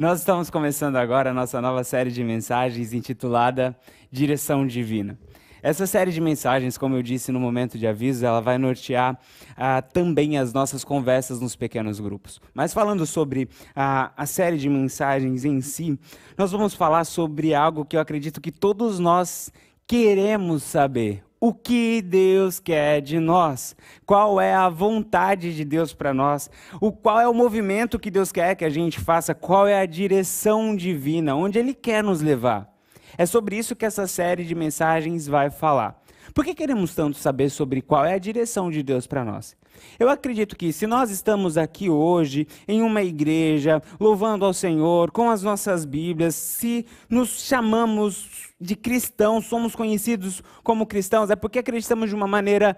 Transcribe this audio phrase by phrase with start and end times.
[0.00, 3.76] Nós estamos começando agora a nossa nova série de mensagens intitulada
[4.10, 5.18] Direção Divina.
[5.62, 9.20] Essa série de mensagens, como eu disse no momento de aviso, ela vai nortear
[9.54, 12.40] ah, também as nossas conversas nos pequenos grupos.
[12.54, 16.00] Mas falando sobre ah, a série de mensagens em si,
[16.34, 19.52] nós vamos falar sobre algo que eu acredito que todos nós
[19.86, 26.12] queremos saber o que Deus quer de nós, qual é a vontade de Deus para
[26.12, 26.50] nós,
[26.80, 29.86] o qual é o movimento que Deus quer que a gente faça, qual é a
[29.86, 32.70] direção divina, onde Ele quer nos levar.
[33.16, 35.99] É sobre isso que essa série de mensagens vai falar.
[36.34, 39.56] Por que queremos tanto saber sobre qual é a direção de Deus para nós?
[39.98, 45.30] Eu acredito que se nós estamos aqui hoje em uma igreja, louvando ao Senhor, com
[45.30, 52.10] as nossas Bíblias, se nos chamamos de cristãos, somos conhecidos como cristãos, é porque acreditamos
[52.10, 52.76] de uma maneira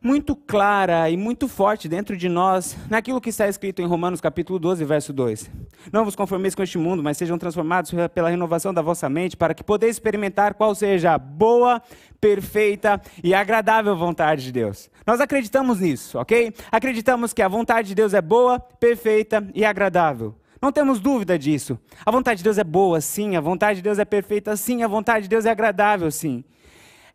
[0.00, 4.58] muito clara e muito forte dentro de nós naquilo que está escrito em Romanos capítulo
[4.58, 5.50] 12, verso 2.
[5.92, 9.54] Não vos conformeis com este mundo, mas sejam transformados pela renovação da vossa mente, para
[9.54, 11.82] que podeis experimentar qual seja a boa,
[12.20, 14.88] perfeita e agradável vontade de Deus.
[15.06, 16.54] Nós acreditamos nisso, ok?
[16.70, 20.34] Acreditamos que a vontade de Deus é boa, perfeita e agradável.
[20.60, 21.78] Não temos dúvida disso.
[22.04, 23.36] A vontade de Deus é boa, sim.
[23.36, 24.82] A vontade de Deus é perfeita, sim.
[24.82, 26.44] A vontade de Deus é agradável, sim.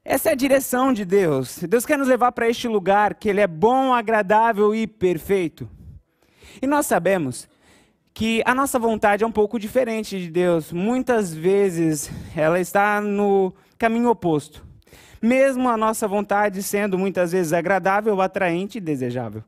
[0.05, 1.59] Essa é a direção de Deus.
[1.59, 5.69] Deus quer nos levar para este lugar que Ele é bom, agradável e perfeito.
[6.61, 7.47] E nós sabemos
[8.13, 10.73] que a nossa vontade é um pouco diferente de Deus.
[10.73, 14.65] Muitas vezes ela está no caminho oposto.
[15.21, 19.41] Mesmo a nossa vontade sendo muitas vezes agradável, atraente e desejável.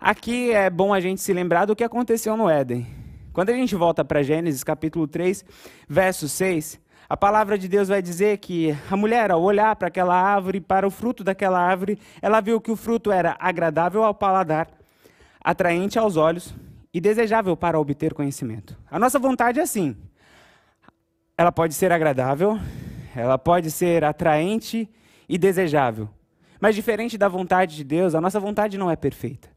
[0.00, 2.86] Aqui é bom a gente se lembrar do que aconteceu no Éden.
[3.34, 5.44] Quando a gente volta para Gênesis capítulo 3,
[5.86, 6.80] verso 6,
[7.12, 10.86] a palavra de Deus vai dizer que a mulher, ao olhar para aquela árvore, para
[10.86, 14.66] o fruto daquela árvore, ela viu que o fruto era agradável ao paladar,
[15.44, 16.54] atraente aos olhos
[16.90, 18.74] e desejável para obter conhecimento.
[18.90, 19.94] A nossa vontade é assim.
[21.36, 22.58] Ela pode ser agradável,
[23.14, 24.88] ela pode ser atraente
[25.28, 26.08] e desejável.
[26.58, 29.50] Mas diferente da vontade de Deus, a nossa vontade não é perfeita.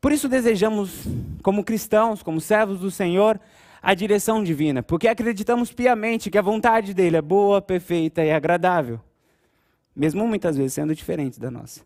[0.00, 1.06] Por isso desejamos,
[1.42, 3.38] como cristãos, como servos do Senhor,
[3.84, 8.98] a direção divina, porque acreditamos piamente que a vontade dele é boa, perfeita e agradável,
[9.94, 11.82] mesmo muitas vezes sendo diferente da nossa.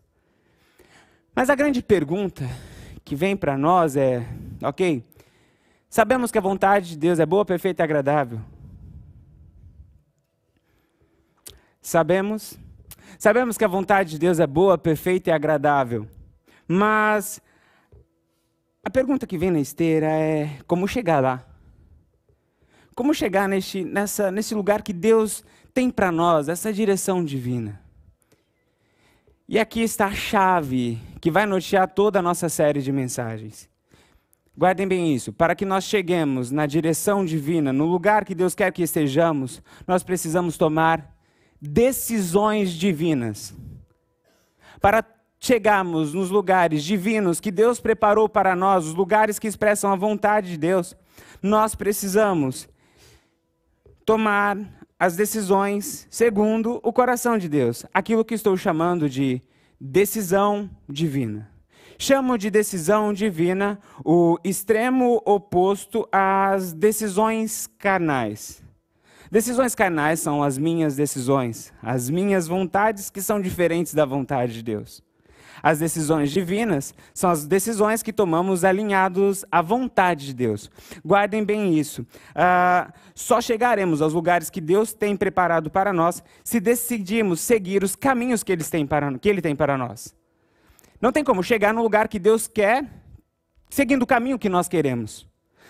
[1.35, 2.49] Mas a grande pergunta
[3.03, 4.25] que vem para nós é:
[4.63, 5.03] ok,
[5.89, 8.39] sabemos que a vontade de Deus é boa, perfeita e agradável.
[11.81, 12.57] Sabemos,
[13.17, 16.07] sabemos que a vontade de Deus é boa, perfeita e agradável.
[16.65, 17.41] Mas
[18.81, 21.48] a pergunta que vem na esteira é como chegar lá?
[22.99, 25.41] Como chegar nesse, nessa, nesse lugar que Deus
[25.73, 27.79] tem para nós, essa direção divina?
[29.47, 33.69] E aqui está a chave que vai nortear toda a nossa série de mensagens.
[34.53, 35.31] Guardem bem isso.
[35.31, 40.03] Para que nós cheguemos na direção divina, no lugar que Deus quer que estejamos, nós
[40.03, 41.15] precisamos tomar
[41.61, 43.55] decisões divinas.
[44.81, 45.05] Para
[45.39, 50.49] chegarmos nos lugares divinos que Deus preparou para nós, os lugares que expressam a vontade
[50.49, 50.97] de Deus,
[51.41, 52.67] nós precisamos
[54.09, 54.57] tomar
[54.99, 59.39] as decisões segundo o coração de Deus, aquilo que estou chamando de
[59.79, 61.47] decisão divina.
[61.95, 68.63] Chamo de decisão divina o extremo oposto às decisões carnais.
[69.29, 74.63] Decisões carnais são as minhas decisões, as minhas vontades que são diferentes da vontade de
[74.63, 75.03] Deus.
[75.61, 80.69] As decisões divinas são as decisões que tomamos alinhados à vontade de Deus.
[81.05, 82.01] Guardem bem isso.
[82.01, 87.95] Uh, só chegaremos aos lugares que Deus tem preparado para nós se decidirmos seguir os
[87.95, 90.15] caminhos que, eles têm para, que Ele tem para nós.
[91.01, 92.85] Não tem como chegar no lugar que Deus quer
[93.69, 95.27] seguindo o caminho que nós queremos.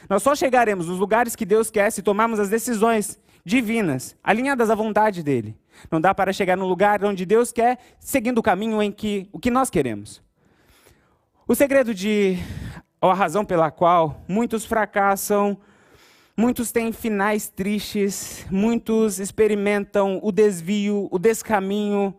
[0.09, 4.75] Nós só chegaremos nos lugares que Deus quer se tomarmos as decisões divinas, alinhadas à
[4.75, 5.56] vontade dele.
[5.91, 9.40] Não dá para chegar no lugar onde Deus quer, seguindo o caminho em que o
[9.40, 10.22] que nós queremos.
[11.47, 12.38] O segredo de
[13.01, 15.57] ou a razão pela qual muitos fracassam,
[16.35, 22.13] muitos têm finais tristes, muitos experimentam o desvio, o descaminho,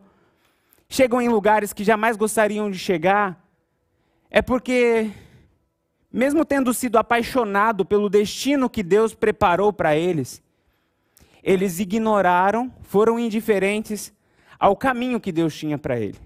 [0.89, 3.45] chegam em lugares que jamais gostariam de chegar,
[4.31, 5.11] é porque
[6.13, 10.43] mesmo tendo sido apaixonado pelo destino que Deus preparou para eles,
[11.43, 14.13] eles ignoraram, foram indiferentes
[14.59, 16.19] ao caminho que Deus tinha para ele.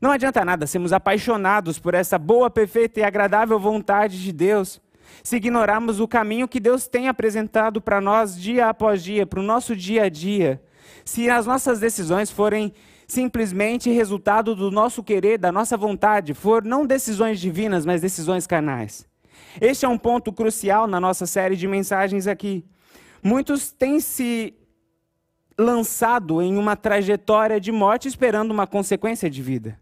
[0.00, 4.80] Não adianta nada sermos apaixonados por essa boa, perfeita e agradável vontade de Deus,
[5.22, 9.42] se ignorarmos o caminho que Deus tem apresentado para nós dia após dia, para o
[9.42, 10.62] nosso dia a dia,
[11.04, 12.72] se as nossas decisões forem
[13.06, 19.06] simplesmente resultado do nosso querer, da nossa vontade, for não decisões divinas, mas decisões carnais.
[19.60, 22.64] Este é um ponto crucial na nossa série de mensagens aqui.
[23.22, 24.54] Muitos têm se
[25.58, 29.78] lançado em uma trajetória de morte esperando uma consequência de vida.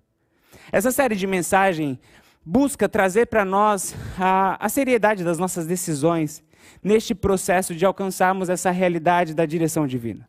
[0.72, 1.98] Essa série de mensagem
[2.44, 6.42] busca trazer para nós a, a seriedade das nossas decisões
[6.82, 10.28] neste processo de alcançarmos essa realidade da direção divina.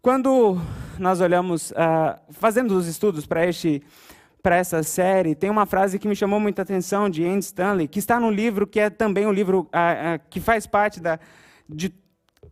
[0.00, 0.60] Quando
[0.98, 3.82] nós olhamos, uh, fazendo os estudos para este
[4.42, 7.98] para essa série, tem uma frase que me chamou muita atenção de Andy Stanley, que
[7.98, 11.18] está no livro que é também um livro uh, uh, que faz parte da,
[11.68, 11.92] de,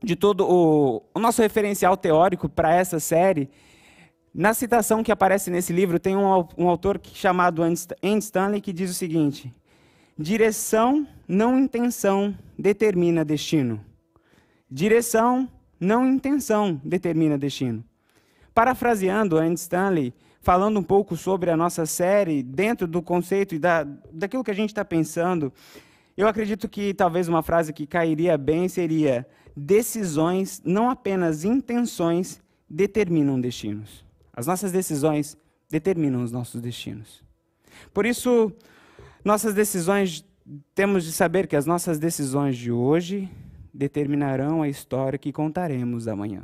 [0.02, 3.48] de todo o, o nosso referencial teórico para essa série.
[4.34, 8.90] Na citação que aparece nesse livro, tem um, um autor chamado Andy Stanley que diz
[8.90, 9.54] o seguinte:
[10.18, 13.80] Direção, não intenção, determina destino.
[14.68, 15.48] Direção,
[15.78, 17.84] não intenção, determina destino.
[18.52, 20.14] Parafraseando Andy Stanley,
[20.44, 23.82] falando um pouco sobre a nossa série, dentro do conceito e da,
[24.12, 25.50] daquilo que a gente está pensando,
[26.16, 29.26] eu acredito que talvez uma frase que cairia bem seria:
[29.56, 34.04] decisões, não apenas intenções, determinam destinos.
[34.32, 35.36] As nossas decisões
[35.70, 37.22] determinam os nossos destinos.
[37.92, 38.52] Por isso,
[39.24, 40.24] nossas decisões,
[40.74, 43.30] temos de saber que as nossas decisões de hoje
[43.72, 46.42] determinarão a história que contaremos amanhã.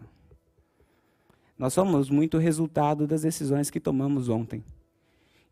[1.60, 4.64] Nós somos muito resultado das decisões que tomamos ontem.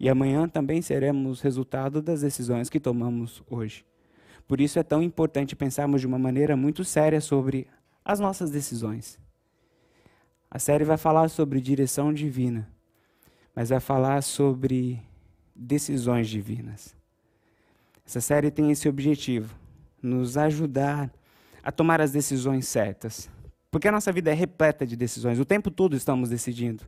[0.00, 3.84] E amanhã também seremos resultado das decisões que tomamos hoje.
[4.46, 7.68] Por isso é tão importante pensarmos de uma maneira muito séria sobre
[8.02, 9.20] as nossas decisões.
[10.50, 12.66] A série vai falar sobre direção divina,
[13.54, 15.02] mas vai falar sobre
[15.54, 16.96] decisões divinas.
[18.06, 19.54] Essa série tem esse objetivo,
[20.02, 21.12] nos ajudar
[21.62, 23.28] a tomar as decisões certas.
[23.70, 26.84] Porque a nossa vida é repleta de decisões, o tempo todo estamos decidindo.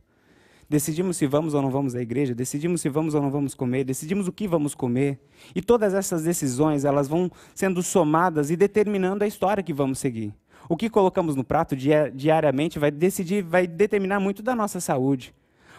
[0.67, 3.83] Decidimos se vamos ou não vamos à igreja, decidimos se vamos ou não vamos comer,
[3.83, 5.19] decidimos o que vamos comer.
[5.53, 10.33] E todas essas decisões, elas vão sendo somadas e determinando a história que vamos seguir.
[10.69, 15.35] O que colocamos no prato diariamente vai decidir, vai determinar muito da nossa saúde.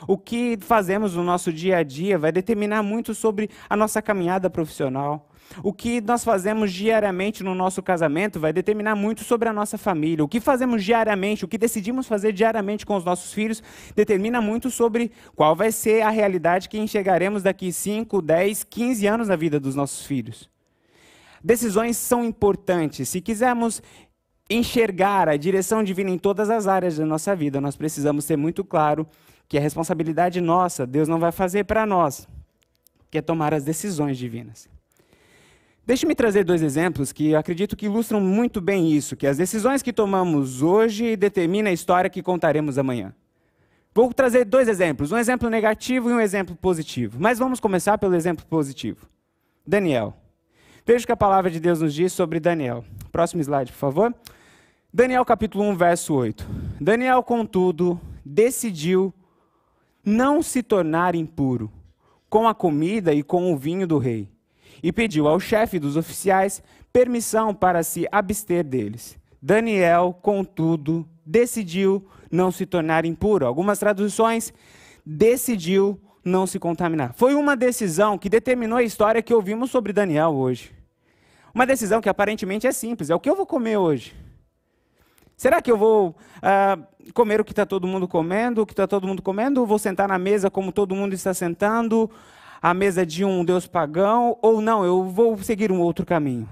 [0.06, 4.50] O que fazemos no nosso dia a dia vai determinar muito sobre a nossa caminhada
[4.50, 5.31] profissional.
[5.62, 10.24] O que nós fazemos diariamente no nosso casamento vai determinar muito sobre a nossa família.
[10.24, 13.62] O que fazemos diariamente, o que decidimos fazer diariamente com os nossos filhos,
[13.94, 19.28] determina muito sobre qual vai ser a realidade que enxergaremos daqui 5, 10, 15 anos
[19.28, 20.48] na vida dos nossos filhos.
[21.44, 23.08] Decisões são importantes.
[23.08, 23.82] Se quisermos
[24.48, 28.64] enxergar a direção divina em todas as áreas da nossa vida, nós precisamos ser muito
[28.64, 29.06] claro
[29.48, 32.28] que a responsabilidade nossa, Deus não vai fazer para nós,
[33.10, 34.68] que é tomar as decisões divinas.
[35.84, 39.92] Deixe-me trazer dois exemplos que acredito que ilustram muito bem isso, que as decisões que
[39.92, 43.12] tomamos hoje determinam a história que contaremos amanhã.
[43.92, 47.18] Vou trazer dois exemplos, um exemplo negativo e um exemplo positivo.
[47.20, 49.08] Mas vamos começar pelo exemplo positivo.
[49.66, 50.14] Daniel.
[50.86, 52.84] Veja o que a palavra de Deus nos diz sobre Daniel.
[53.10, 54.14] Próximo slide, por favor.
[54.92, 56.46] Daniel capítulo 1, verso 8.
[56.80, 59.12] Daniel, contudo, decidiu
[60.04, 61.70] não se tornar impuro
[62.30, 64.28] com a comida e com o vinho do rei,
[64.82, 66.62] e pediu ao chefe dos oficiais
[66.92, 69.16] permissão para se abster deles.
[69.40, 73.46] Daniel, contudo, decidiu não se tornar impuro.
[73.46, 74.52] Algumas traduções
[75.04, 77.12] decidiu não se contaminar.
[77.14, 80.70] Foi uma decisão que determinou a história que ouvimos sobre Daniel hoje.
[81.54, 84.14] Uma decisão que aparentemente é simples: é o que eu vou comer hoje.
[85.36, 88.86] Será que eu vou uh, comer o que está todo mundo comendo, o que está
[88.86, 92.08] todo mundo comendo, ou vou sentar na mesa como todo mundo está sentando,
[92.62, 96.48] a mesa de um deus pagão, ou não, eu vou seguir um outro caminho?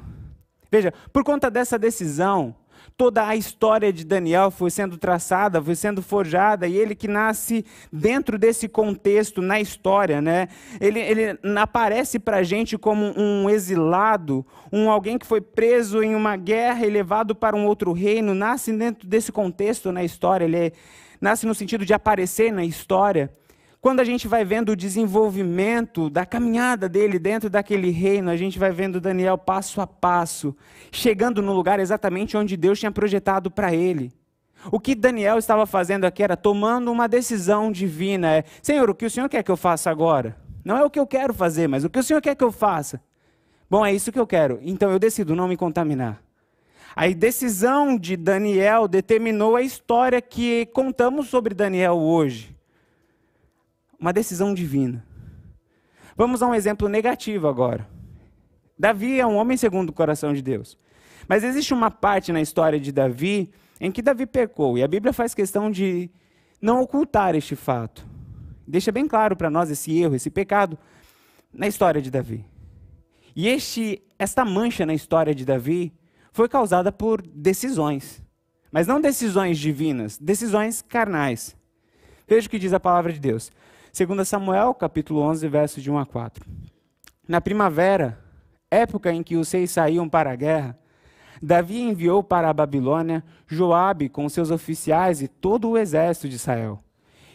[0.71, 2.55] Veja, por conta dessa decisão,
[2.97, 7.65] toda a história de Daniel foi sendo traçada, foi sendo forjada, e ele que nasce
[7.93, 10.49] dentro desse contexto na história, né?
[10.81, 16.15] ele, ele aparece para a gente como um exilado, um alguém que foi preso em
[16.15, 20.57] uma guerra e levado para um outro reino, nasce dentro desse contexto na história, ele
[20.57, 20.73] é,
[21.21, 23.33] nasce no sentido de aparecer na história.
[23.81, 28.59] Quando a gente vai vendo o desenvolvimento da caminhada dele dentro daquele reino, a gente
[28.59, 30.55] vai vendo Daniel passo a passo,
[30.93, 34.13] chegando no lugar exatamente onde Deus tinha projetado para ele.
[34.71, 38.37] O que Daniel estava fazendo aqui era tomando uma decisão divina.
[38.37, 40.37] É, Senhor, o que o Senhor quer que eu faça agora?
[40.63, 42.53] Não é o que eu quero fazer, mas o que o Senhor quer que eu
[42.53, 43.01] faça?
[43.71, 44.61] Bom, é isso que eu quero.
[44.61, 46.23] Então eu decido não me contaminar.
[46.95, 52.60] A decisão de Daniel determinou a história que contamos sobre Daniel hoje
[54.01, 55.05] uma decisão divina.
[56.17, 57.87] Vamos a um exemplo negativo agora.
[58.79, 60.79] Davi é um homem segundo o coração de Deus.
[61.29, 65.13] Mas existe uma parte na história de Davi em que Davi pecou, e a Bíblia
[65.13, 66.11] faz questão de
[66.61, 68.07] não ocultar este fato.
[68.67, 70.79] Deixa bem claro para nós esse erro, esse pecado
[71.53, 72.45] na história de Davi.
[73.35, 75.93] E este, esta mancha na história de Davi
[76.33, 78.23] foi causada por decisões.
[78.71, 81.57] Mas não decisões divinas, decisões carnais.
[82.29, 83.51] Veja o que diz a palavra de Deus.
[83.93, 86.47] 2 Samuel, capítulo 11, versos de 1 a 4.
[87.27, 88.19] Na primavera,
[88.71, 90.79] época em que os seis saíam para a guerra,
[91.43, 96.79] Davi enviou para a Babilônia Joabe com seus oficiais e todo o exército de Israel.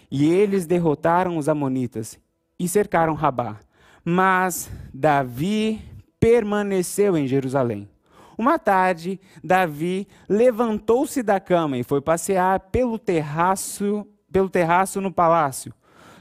[0.09, 2.17] E eles derrotaram os amonitas
[2.57, 3.59] e cercaram Rabá.
[4.03, 5.81] Mas Davi
[6.19, 7.89] permaneceu em Jerusalém.
[8.37, 15.73] Uma tarde, Davi levantou-se da cama e foi passear pelo terraço, pelo terraço no palácio.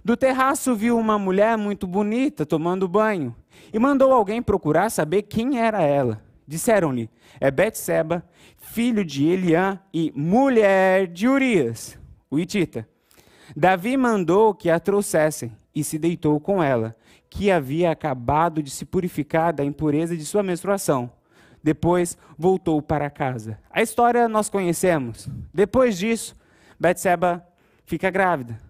[0.04, 3.34] Do terraço viu uma mulher muito bonita tomando banho
[3.72, 6.22] e mandou alguém procurar saber quem era ela.
[6.46, 7.08] Disseram-lhe:
[7.40, 8.22] É Betseba,
[8.58, 11.98] filho de Eliã e mulher de Urias,
[12.30, 12.86] o Itita.
[13.56, 16.94] Davi mandou que a trouxessem e se deitou com ela,
[17.30, 21.10] que havia acabado de se purificar da impureza de sua menstruação.
[21.62, 23.58] Depois voltou para casa.
[23.70, 25.30] A história nós conhecemos.
[25.52, 26.36] Depois disso,
[26.78, 27.42] Betseba
[27.86, 28.60] fica grávida.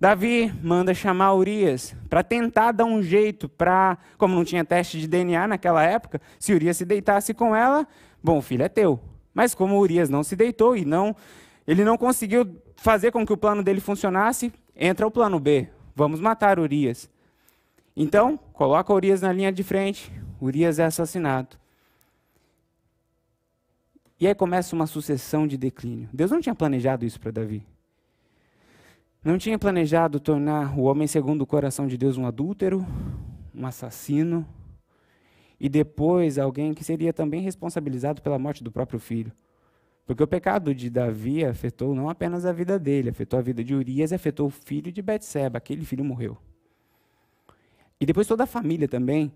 [0.00, 5.06] Davi manda chamar Urias para tentar dar um jeito para, como não tinha teste de
[5.06, 7.86] DNA naquela época, se Urias se deitasse com ela,
[8.22, 8.98] bom, o filho é teu.
[9.34, 11.14] Mas como Urias não se deitou e não,
[11.66, 15.68] ele não conseguiu fazer com que o plano dele funcionasse, entra o plano B.
[15.94, 17.10] Vamos matar Urias.
[17.94, 21.58] Então, coloca Urias na linha de frente, Urias é assassinado.
[24.18, 26.08] E aí começa uma sucessão de declínio.
[26.10, 27.66] Deus não tinha planejado isso para Davi.
[29.22, 32.86] Não tinha planejado tornar o homem segundo o coração de Deus um adúltero,
[33.54, 34.46] um assassino
[35.58, 39.32] e depois alguém que seria também responsabilizado pela morte do próprio filho.
[40.06, 43.74] Porque o pecado de Davi afetou não apenas a vida dele, afetou a vida de
[43.74, 45.58] Urias e afetou o filho de Betseba.
[45.58, 46.36] Aquele filho morreu.
[48.00, 49.30] E depois toda a família também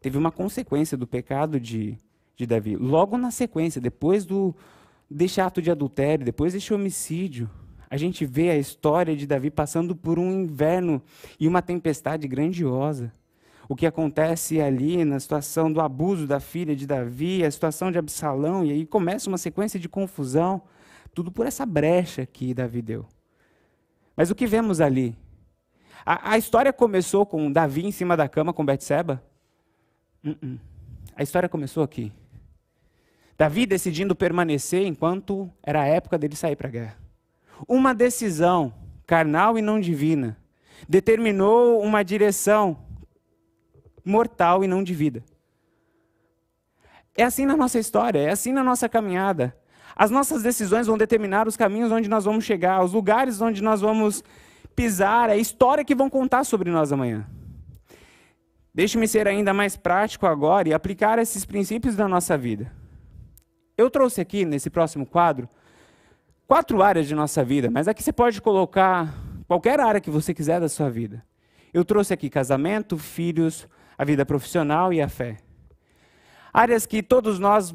[0.00, 1.98] teve uma consequência do pecado de
[2.36, 2.76] de Davi.
[2.76, 4.54] Logo na sequência, depois do
[5.10, 7.48] desse ato de adultério, depois desse homicídio,
[7.88, 11.00] a gente vê a história de Davi passando por um inverno
[11.38, 13.12] e uma tempestade grandiosa.
[13.68, 17.98] O que acontece ali na situação do abuso da filha de Davi, a situação de
[17.98, 20.62] Absalão, e aí começa uma sequência de confusão,
[21.12, 23.06] tudo por essa brecha que Davi deu.
[24.16, 25.16] Mas o que vemos ali?
[26.04, 29.22] A, a história começou com Davi em cima da cama com Betseba?
[30.24, 30.58] Uh -uh.
[31.14, 32.12] A história começou aqui.
[33.36, 37.05] Davi decidindo permanecer enquanto era a época dele sair para a guerra.
[37.66, 38.72] Uma decisão
[39.06, 40.36] carnal e não divina
[40.88, 42.78] determinou uma direção
[44.04, 45.24] mortal e não de vida.
[47.16, 49.56] É assim na nossa história, é assim na nossa caminhada.
[49.94, 53.80] As nossas decisões vão determinar os caminhos onde nós vamos chegar, os lugares onde nós
[53.80, 54.22] vamos
[54.74, 57.26] pisar, a história que vão contar sobre nós amanhã.
[58.74, 62.70] Deixe-me ser ainda mais prático agora e aplicar esses princípios na nossa vida.
[63.78, 65.48] Eu trouxe aqui, nesse próximo quadro,
[66.46, 69.14] quatro áreas de nossa vida, mas aqui você pode colocar
[69.46, 71.24] qualquer área que você quiser da sua vida.
[71.72, 75.36] Eu trouxe aqui casamento, filhos, a vida profissional e a fé.
[76.52, 77.74] Áreas que todos nós,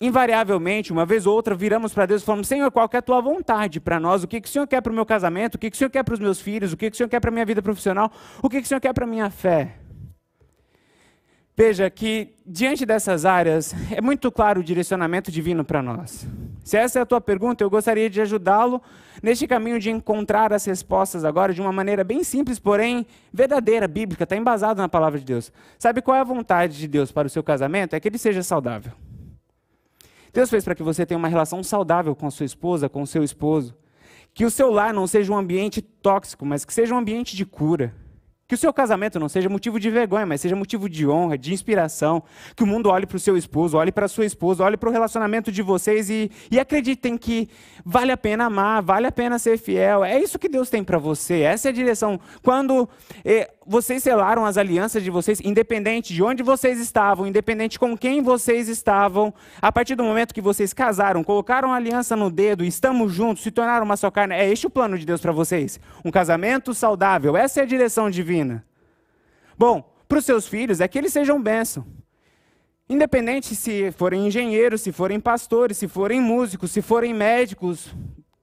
[0.00, 3.20] invariavelmente, uma vez ou outra, viramos para Deus e falamos: Senhor, qual é a tua
[3.20, 4.22] vontade para nós?
[4.22, 5.54] O que, que o Senhor quer para o meu casamento?
[5.54, 6.72] O que, que o Senhor quer para os meus filhos?
[6.72, 8.12] O que, que o Senhor quer para a minha vida profissional?
[8.42, 9.78] O que, que o Senhor quer para a minha fé?
[11.64, 16.26] Veja que, diante dessas áreas, é muito claro o direcionamento divino para nós.
[16.64, 18.82] Se essa é a tua pergunta, eu gostaria de ajudá-lo
[19.22, 24.24] neste caminho de encontrar as respostas agora de uma maneira bem simples, porém verdadeira, bíblica,
[24.24, 25.52] está embasado na palavra de Deus.
[25.78, 27.94] Sabe qual é a vontade de Deus para o seu casamento?
[27.94, 28.90] É que ele seja saudável.
[30.32, 33.06] Deus fez para que você tenha uma relação saudável com a sua esposa, com o
[33.06, 33.72] seu esposo.
[34.34, 37.46] Que o seu lar não seja um ambiente tóxico, mas que seja um ambiente de
[37.46, 37.94] cura.
[38.52, 41.54] Que o seu casamento não seja motivo de vergonha, mas seja motivo de honra, de
[41.54, 42.22] inspiração.
[42.54, 44.90] Que o mundo olhe para o seu esposo, olhe para a sua esposa, olhe para
[44.90, 47.48] o relacionamento de vocês e, e acreditem que
[47.82, 50.04] vale a pena amar, vale a pena ser fiel.
[50.04, 52.20] É isso que Deus tem para você, essa é a direção.
[52.42, 52.86] Quando
[53.24, 58.22] eh, vocês selaram as alianças de vocês, independente de onde vocês estavam, independente com quem
[58.22, 63.12] vocês estavam, a partir do momento que vocês casaram, colocaram a aliança no dedo, estamos
[63.12, 65.78] juntos, se tornaram uma só carne, é este o plano de Deus para vocês.
[66.04, 68.64] Um casamento saudável, essa é a direção divina.
[69.56, 71.86] Bom, para os seus filhos é que eles sejam bênção.
[72.88, 77.94] Independente se forem engenheiros, se forem pastores, se forem músicos, se forem médicos,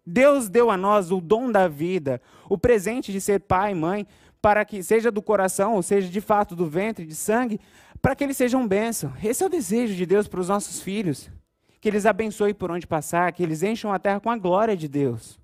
[0.05, 4.07] Deus deu a nós o dom da vida, o presente de ser pai e mãe,
[4.41, 7.59] para que seja do coração, ou seja de fato do ventre, de sangue,
[8.01, 9.13] para que eles sejam bênção.
[9.23, 11.29] Esse é o desejo de Deus para os nossos filhos.
[11.81, 14.87] Que eles abençoem por onde passar, que eles encham a terra com a glória de
[14.87, 15.39] Deus.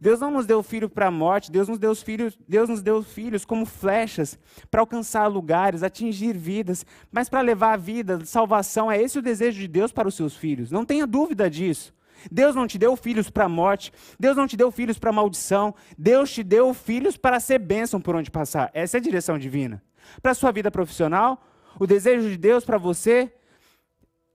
[0.00, 3.02] Deus não nos deu filho para a morte, Deus nos deu filhos, Deus nos deu
[3.02, 4.38] filhos como flechas
[4.70, 9.58] para alcançar lugares, atingir vidas, mas para levar a vida, salvação, é esse o desejo
[9.58, 10.70] de Deus para os seus filhos.
[10.70, 11.94] Não tenha dúvida disso.
[12.30, 15.74] Deus não te deu filhos para a morte, Deus não te deu filhos para maldição,
[15.96, 18.70] Deus te deu filhos para ser bênção por onde passar.
[18.74, 19.82] Essa é a direção divina.
[20.22, 21.42] Para a sua vida profissional,
[21.78, 23.32] o desejo de Deus para você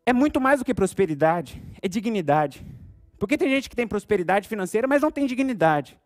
[0.06, 2.66] é muito mais do que prosperidade, é dignidade.
[3.18, 6.00] Porque tem gente que tem prosperidade financeira, mas não tem dignidade.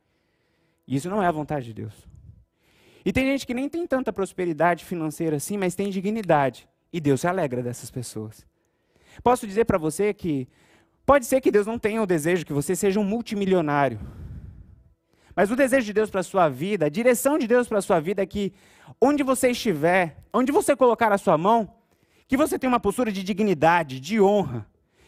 [0.88, 1.94] E isso não é a vontade de Deus.
[3.06, 6.68] E tem gente que nem tem tanta prosperidade financeira assim, mas tem dignidade.
[6.92, 8.46] E Deus se alegra dessas pessoas.
[9.22, 10.48] Posso dizer para você que
[11.06, 14.00] pode ser que Deus não tenha o desejo que você seja um multimilionário.
[15.36, 17.82] Mas o desejo de Deus para a sua vida, a direção de Deus para a
[17.82, 18.54] sua vida é que
[19.02, 21.74] onde você estiver, onde você colocar a sua mão,
[22.28, 24.68] que você tenha uma postura de dignidade, de honra,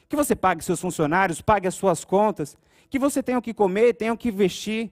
[0.10, 2.58] que você pague seus funcionários, pague as suas contas,
[2.90, 4.92] que você tenha o que comer, tenha o que vestir.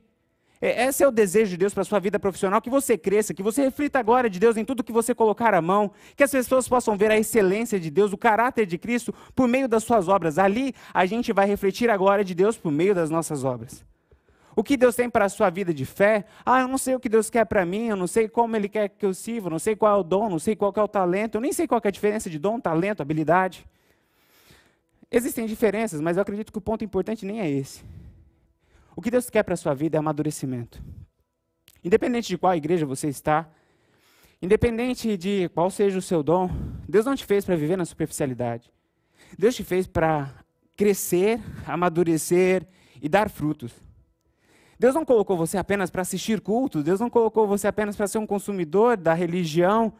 [0.66, 3.34] É, esse é o desejo de Deus para a sua vida profissional, que você cresça,
[3.34, 6.24] que você reflita a glória de Deus em tudo que você colocar a mão, que
[6.24, 9.84] as pessoas possam ver a excelência de Deus, o caráter de Cristo por meio das
[9.84, 10.40] suas obras.
[10.40, 13.84] Ali a gente vai refletir a glória de Deus por meio das nossas obras.
[14.56, 16.24] O que Deus tem para a sua vida de fé?
[16.46, 18.70] Ah, eu não sei o que Deus quer para mim, eu não sei como Ele
[18.70, 20.88] quer que eu sirva, não sei qual é o dom, não sei qual é o
[20.88, 23.66] talento, eu nem sei qual é a diferença de dom, talento, habilidade.
[25.12, 27.84] Existem diferenças, mas eu acredito que o ponto importante nem é esse.
[28.96, 30.84] O que Deus quer para a sua vida é amadurecimento.
[31.84, 33.50] Independente de qual igreja você está,
[34.42, 36.50] independente de qual seja o seu dom,
[36.88, 38.72] Deus não te fez para viver na superficialidade.
[39.38, 40.34] Deus te fez para
[40.76, 42.66] crescer, amadurecer
[43.02, 43.74] e dar frutos.
[44.80, 48.18] Deus não colocou você apenas para assistir cultos, Deus não colocou você apenas para ser
[48.18, 49.94] um consumidor da religião.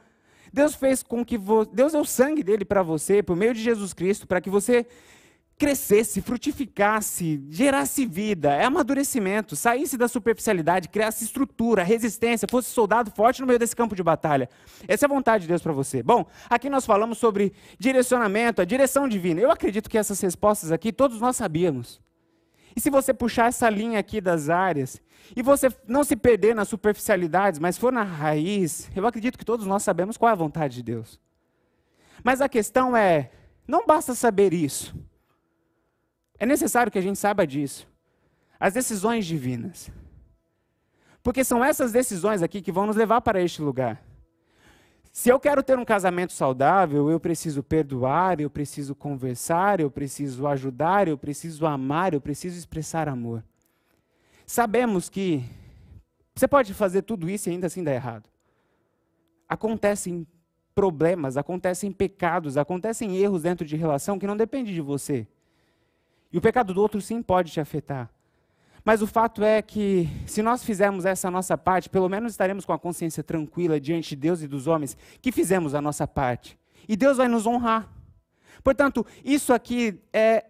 [0.52, 1.66] Deus fez com que vo...
[1.66, 4.86] Deus deu o sangue dele para você por meio de Jesus Cristo, para que você
[5.64, 13.40] crescesse, frutificasse, gerasse vida, é amadurecimento, saísse da superficialidade, criasse estrutura, resistência, fosse soldado forte
[13.40, 14.50] no meio desse campo de batalha.
[14.90, 16.04] Essa é a vontade de Deus para você.
[16.04, 19.40] Bom, aqui nós falamos sobre direcionamento, a direção divina.
[19.40, 22.02] Eu acredito que essas respostas aqui todos nós sabíamos.
[22.76, 25.02] E se você puxar essa linha aqui das áreas,
[25.34, 29.66] e você não se perder nas superficialidades, mas for na raiz, eu acredito que todos
[29.66, 31.18] nós sabemos qual é a vontade de Deus.
[32.22, 33.32] Mas a questão é,
[33.66, 34.94] não basta saber isso.
[36.44, 37.88] É necessário que a gente saiba disso.
[38.60, 39.90] As decisões divinas.
[41.24, 44.04] Porque são essas decisões aqui que vão nos levar para este lugar.
[45.10, 50.46] Se eu quero ter um casamento saudável, eu preciso perdoar, eu preciso conversar, eu preciso
[50.46, 53.42] ajudar, eu preciso amar, eu preciso expressar amor.
[54.46, 55.46] Sabemos que
[56.36, 58.30] você pode fazer tudo isso e ainda assim dar errado.
[59.48, 60.28] Acontecem
[60.76, 65.26] problemas, acontecem pecados, acontecem erros dentro de relação que não depende de você.
[66.34, 68.10] E o pecado do outro sim pode te afetar.
[68.84, 72.74] Mas o fato é que, se nós fizermos essa nossa parte, pelo menos estaremos com
[72.74, 76.58] a consciência tranquila diante de Deus e dos homens que fizemos a nossa parte.
[76.90, 77.88] E Deus vai nos honrar.
[78.62, 80.44] Portanto, isso aqui é,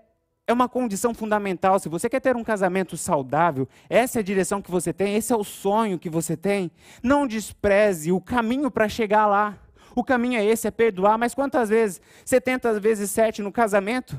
[0.48, 1.78] é uma condição fundamental.
[1.78, 5.32] Se você quer ter um casamento saudável, essa é a direção que você tem, esse
[5.32, 6.72] é o sonho que você tem.
[7.04, 9.60] Não despreze o caminho para chegar lá.
[9.96, 11.20] O caminho é esse, é perdoar.
[11.20, 12.02] Mas quantas vezes?
[12.26, 14.18] 70 vezes 7 no casamento?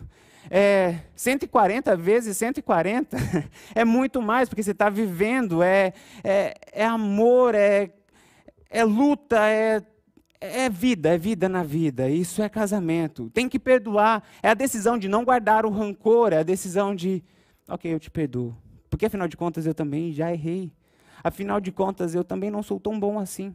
[0.50, 3.16] É, 140 vezes 140
[3.74, 7.90] é muito mais, porque você está vivendo, é, é, é, amor, é,
[8.70, 9.83] é luta, é,
[10.40, 12.09] é vida, é vida na vida.
[12.09, 13.30] Isso é casamento.
[13.30, 14.22] Tem que perdoar.
[14.42, 17.22] É a decisão de não guardar o rancor, é a decisão de,
[17.68, 18.54] ok, eu te perdoo.
[18.90, 20.72] Porque afinal de contas eu também já errei.
[21.22, 23.54] Afinal de contas eu também não sou tão bom assim.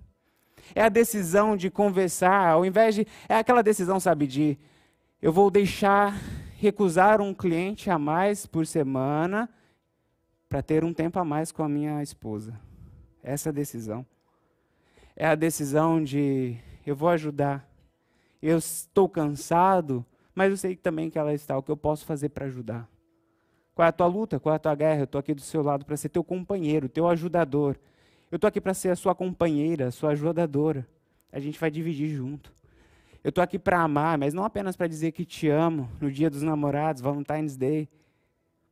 [0.76, 3.08] É a decisão de conversar, ao invés de.
[3.28, 4.58] É aquela decisão, sabe, de
[5.22, 6.20] eu vou deixar
[6.60, 9.50] recusar um cliente a mais por semana
[10.50, 12.60] para ter um tempo a mais com a minha esposa.
[13.24, 14.06] Essa é decisão.
[15.16, 17.66] É a decisão de eu vou ajudar.
[18.42, 21.58] Eu estou cansado, mas eu sei também que ela está.
[21.58, 22.90] O que eu posso fazer para ajudar?
[23.74, 24.38] Qual é a tua luta?
[24.38, 25.02] Qual é a tua guerra?
[25.02, 27.78] Eu estou aqui do seu lado para ser teu companheiro, teu ajudador.
[28.30, 30.86] Eu estou aqui para ser a sua companheira, a sua ajudadora.
[31.32, 32.52] A gente vai dividir junto.
[33.24, 36.30] Eu estou aqui para amar, mas não apenas para dizer que te amo no dia
[36.30, 37.90] dos namorados, Valentine's Day,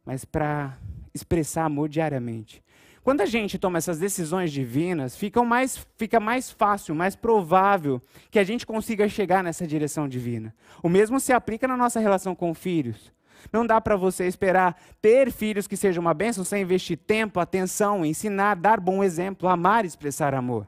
[0.05, 0.77] mas para
[1.13, 2.63] expressar amor diariamente.
[3.03, 8.37] Quando a gente toma essas decisões divinas, fica mais, fica mais fácil, mais provável que
[8.37, 10.53] a gente consiga chegar nessa direção divina.
[10.83, 13.13] O mesmo se aplica na nossa relação com filhos.
[13.51, 18.05] Não dá para você esperar ter filhos que sejam uma bênção sem investir tempo, atenção,
[18.05, 20.67] ensinar, dar bom exemplo, amar e expressar amor.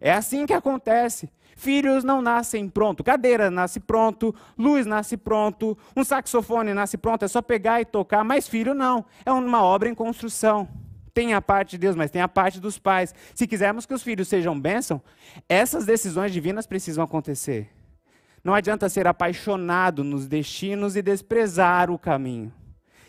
[0.00, 1.30] É assim que acontece.
[1.60, 3.04] Filhos não nascem pronto.
[3.04, 8.24] Cadeira nasce pronto, luz nasce pronto, um saxofone nasce pronto, é só pegar e tocar,
[8.24, 9.04] mas filho não.
[9.26, 10.66] É uma obra em construção.
[11.12, 13.14] tem a parte de Deus, mas tem a parte dos pais.
[13.34, 15.02] Se quisermos que os filhos sejam bênção,
[15.46, 17.68] essas decisões divinas precisam acontecer.
[18.42, 22.50] Não adianta ser apaixonado nos destinos e desprezar o caminho.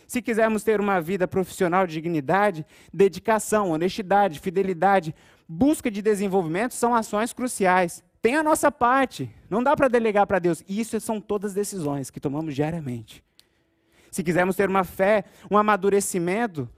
[0.06, 5.16] Se quisermos ter uma vida profissional de dignidade, dedicação, honestidade, fidelidade,
[5.48, 8.04] busca de desenvolvimento são ações cruciais.
[8.22, 10.64] Tem a nossa parte, não dá para delegar para Deus.
[10.70, 13.24] Isso são todas decisões que tomamos diariamente.
[14.12, 16.70] Se quisermos ter uma fé, um amadurecimento,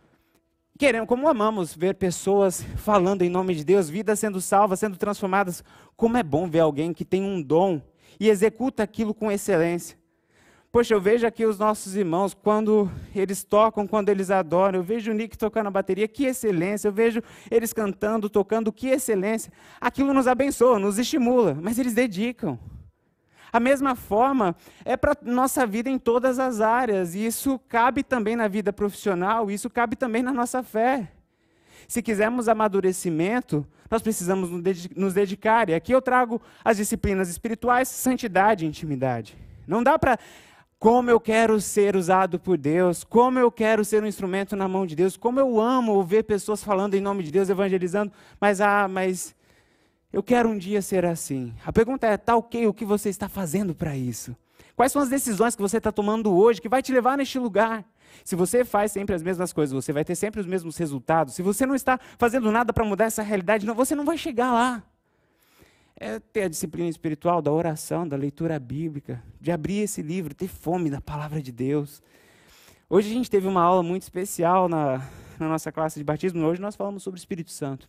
[0.78, 5.64] queremos, como amamos ver pessoas falando em nome de Deus, vidas sendo salvas, sendo transformadas,
[5.98, 7.82] como é bom ver alguém que tem um dom
[8.20, 9.98] e executa aquilo com excelência.
[10.74, 15.12] Poxa, eu vejo aqui os nossos irmãos, quando eles tocam, quando eles adoram, eu vejo
[15.12, 19.54] o Nick tocando a bateria, que excelência, eu vejo eles cantando, tocando, que excelência.
[19.80, 22.58] Aquilo nos abençoa, nos estimula, mas eles dedicam.
[23.52, 28.36] A mesma forma é para nossa vida em todas as áreas, e isso cabe também
[28.36, 31.08] na vida profissional, isso cabe também na nossa fé.
[31.88, 34.50] Se quisermos amadurecimento, nós precisamos
[34.96, 35.70] nos dedicar.
[35.70, 39.38] E aqui eu trago as disciplinas espirituais, santidade e intimidade.
[39.68, 40.18] Não dá para
[40.84, 44.86] como eu quero ser usado por Deus, como eu quero ser um instrumento na mão
[44.86, 48.86] de Deus, como eu amo ouvir pessoas falando em nome de Deus, evangelizando, mas ah,
[48.86, 49.34] mas
[50.12, 51.54] eu quero um dia ser assim.
[51.66, 54.36] A pergunta é: tá ok, o que você está fazendo para isso?
[54.76, 57.86] Quais são as decisões que você está tomando hoje que vai te levar neste lugar?
[58.26, 61.34] Se você faz sempre as mesmas coisas, você vai ter sempre os mesmos resultados.
[61.34, 64.84] Se você não está fazendo nada para mudar essa realidade, você não vai chegar lá.
[65.96, 70.48] É ter a disciplina espiritual da oração, da leitura bíblica, de abrir esse livro, ter
[70.48, 72.02] fome da palavra de Deus.
[72.90, 75.08] Hoje a gente teve uma aula muito especial na,
[75.40, 76.46] na nossa classe de batismo.
[76.46, 77.88] Hoje nós falamos sobre o Espírito Santo.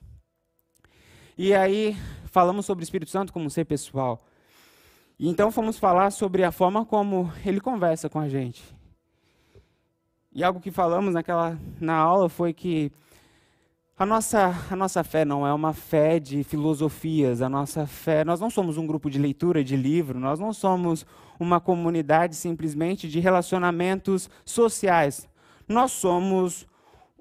[1.36, 4.24] E aí falamos sobre o Espírito Santo como um ser pessoal.
[5.18, 8.62] E então fomos falar sobre a forma como ele conversa com a gente.
[10.32, 12.90] E algo que falamos naquela na aula foi que
[13.96, 18.40] a nossa, a nossa fé não é uma fé de filosofias, a nossa fé, nós
[18.40, 21.06] não somos um grupo de leitura de livro, nós não somos
[21.38, 25.28] uma comunidade simplesmente de relacionamentos sociais.
[25.68, 26.66] Nós somos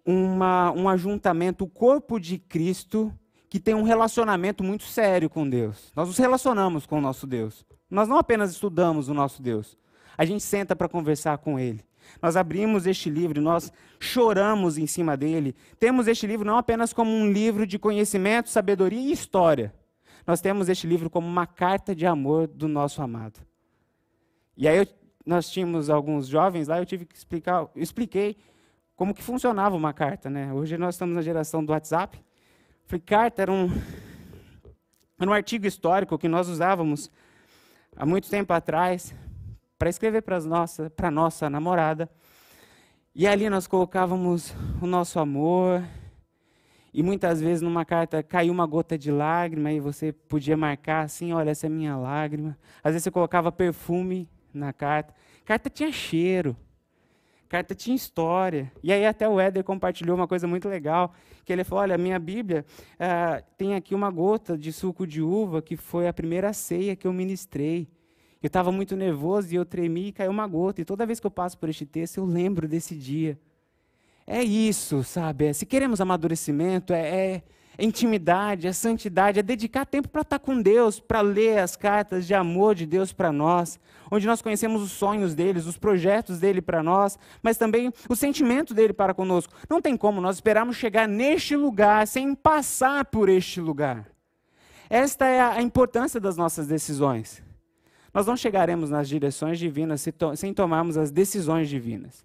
[0.04, 3.14] uma, um ajuntamento, o corpo de Cristo,
[3.50, 5.92] que tem um relacionamento muito sério com Deus.
[5.96, 7.64] Nós nos relacionamos com o nosso Deus.
[7.90, 9.78] Nós não apenas estudamos o nosso Deus,
[10.18, 11.84] a gente senta para conversar com Ele.
[12.22, 15.56] Nós abrimos este livro, nós choramos em cima dele.
[15.80, 19.74] Temos este livro não apenas como um livro de conhecimento, sabedoria e história.
[20.26, 23.40] Nós temos este livro como uma carta de amor do nosso amado.
[24.56, 24.88] E aí eu,
[25.26, 28.38] nós tínhamos alguns jovens lá, eu tive que explicar, eu expliquei
[28.96, 30.54] como que funcionava uma carta, né?
[30.54, 32.24] Hoje nós estamos na geração do WhatsApp.
[32.86, 33.70] Falei, carta era um,
[35.20, 37.12] era um artigo histórico que nós usávamos
[37.96, 39.14] há muito tempo atrás
[39.84, 42.10] para escrever para nossa, a nossa namorada.
[43.14, 45.84] E ali nós colocávamos o nosso amor.
[46.94, 51.34] E muitas vezes numa carta caiu uma gota de lágrima e você podia marcar assim,
[51.34, 52.58] olha, essa é minha lágrima.
[52.82, 55.14] Às vezes você colocava perfume na carta.
[55.44, 56.56] Carta tinha cheiro
[57.50, 58.72] carta tinha história.
[58.82, 61.14] E aí até o Éder compartilhou uma coisa muito legal,
[61.46, 62.66] que ele falou, olha, minha Bíblia
[62.96, 67.06] uh, tem aqui uma gota de suco de uva, que foi a primeira ceia que
[67.06, 67.88] eu ministrei.
[68.44, 70.82] Eu estava muito nervoso e eu tremi e caiu uma gota.
[70.82, 73.40] E toda vez que eu passo por este texto, eu lembro desse dia.
[74.28, 75.46] É isso, sabe?
[75.46, 77.44] É, se queremos amadurecimento, é, é
[77.78, 82.28] é intimidade, é santidade, é dedicar tempo para estar com Deus, para ler as cartas
[82.28, 83.80] de amor de Deus para nós,
[84.12, 88.74] onde nós conhecemos os sonhos deles, os projetos dele para nós, mas também o sentimento
[88.74, 89.54] dele para conosco.
[89.68, 94.08] Não tem como nós esperarmos chegar neste lugar sem passar por este lugar.
[94.88, 97.43] Esta é a importância das nossas decisões.
[98.14, 102.24] Nós não chegaremos nas direções divinas sem tomarmos as decisões divinas.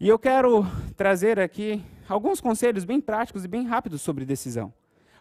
[0.00, 4.72] E eu quero trazer aqui alguns conselhos bem práticos e bem rápidos sobre decisão.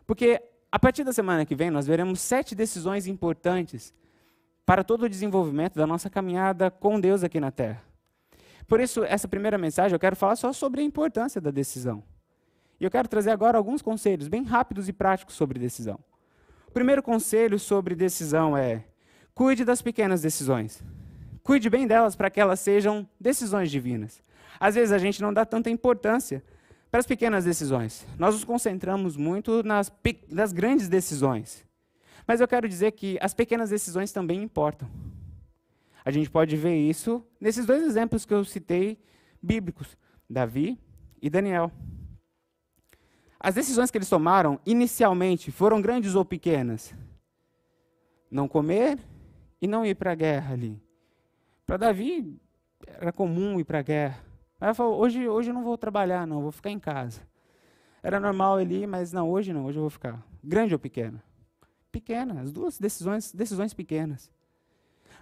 [0.08, 3.94] Porque a partir da semana que vem nós veremos sete decisões importantes
[4.66, 7.84] para todo o desenvolvimento da nossa caminhada com Deus aqui na Terra.
[8.68, 12.02] Por isso, essa primeira mensagem eu quero falar só sobre a importância da decisão.
[12.80, 16.00] E eu quero trazer agora alguns conselhos bem rápidos e práticos sobre decisão.
[16.68, 18.86] O primeiro conselho sobre decisão é:
[19.34, 20.84] cuide das pequenas decisões.
[21.44, 24.22] Cuide bem delas para que elas sejam decisões divinas.
[24.60, 26.44] Às vezes a gente não dá tanta importância
[26.91, 28.06] para as pequenas decisões.
[28.20, 29.91] Nós nos concentramos muito nas,
[30.30, 31.65] nas grandes decisões.
[32.28, 34.89] Mas eu quero dizer que as pequenas decisões também importam.
[36.04, 39.00] A gente pode ver isso nesses dois exemplos que eu citei
[39.41, 39.98] bíblicos,
[40.30, 40.78] Davi
[41.22, 41.72] e Daniel.
[43.39, 46.94] As decisões que eles tomaram inicialmente foram grandes ou pequenas?
[48.30, 49.00] Não comer
[49.62, 50.82] e não ir para a guerra ali.
[51.65, 52.39] Para Davi
[52.88, 54.24] era comum ir para a guerra.
[54.60, 57.21] Ela falou: hoje, hoje eu não vou trabalhar, não, vou ficar em casa.
[58.04, 60.21] Era normal ele ir, mas não, hoje não, hoje eu vou ficar.
[60.43, 61.24] Grande ou pequena?
[61.91, 64.32] Pequena, as duas decisões, decisões pequenas.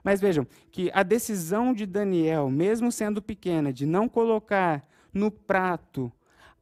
[0.04, 6.12] Mas vejam que a decisão de Daniel, mesmo sendo pequena, de não colocar no prato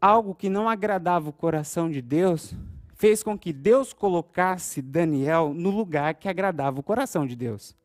[0.02, 2.56] algo que não agradava o coração de Deus,
[2.98, 7.76] fez com que Deus colocasse Daniel no lugar que agradava o coração de Deus.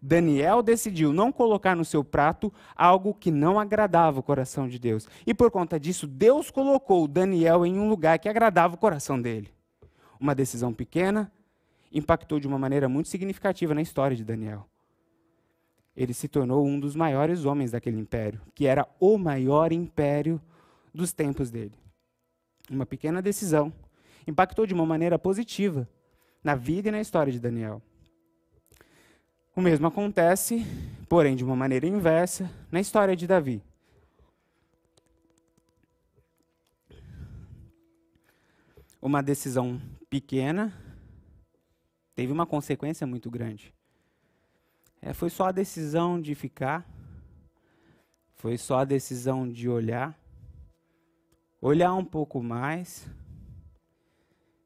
[0.00, 5.06] Daniel decidiu não colocar no seu prato algo que não agradava o coração de Deus.
[5.26, 9.52] E por conta disso, Deus colocou Daniel em um lugar que agradava o coração dele.
[10.18, 11.30] Uma decisão pequena
[11.92, 14.66] impactou de uma maneira muito significativa na história de Daniel.
[15.94, 20.40] Ele se tornou um dos maiores homens daquele império, que era o maior império
[20.92, 21.74] dos tempos dele.
[22.70, 23.72] Uma pequena decisão
[24.26, 25.88] impactou de uma maneira positiva
[26.42, 27.80] na vida e na história de Daniel.
[29.54, 30.64] O mesmo acontece,
[31.08, 33.62] porém de uma maneira inversa, na história de Davi.
[39.00, 40.72] Uma decisão pequena
[42.14, 43.74] teve uma consequência muito grande.
[45.00, 46.88] É, foi só a decisão de ficar,
[48.34, 50.16] foi só a decisão de olhar,
[51.60, 53.06] olhar um pouco mais,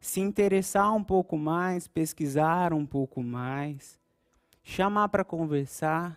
[0.07, 3.99] se interessar um pouco mais, pesquisar um pouco mais,
[4.63, 6.17] chamar para conversar.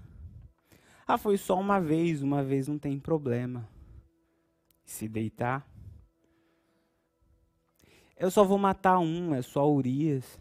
[1.07, 3.67] Ah, foi só uma vez, uma vez não tem problema.
[4.85, 5.67] Se deitar.
[8.15, 10.39] Eu só vou matar um, é só Urias.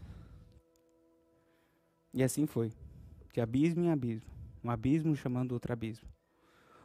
[2.13, 2.71] E assim foi.
[3.33, 4.29] De abismo em abismo.
[4.63, 6.07] Um abismo chamando outro abismo.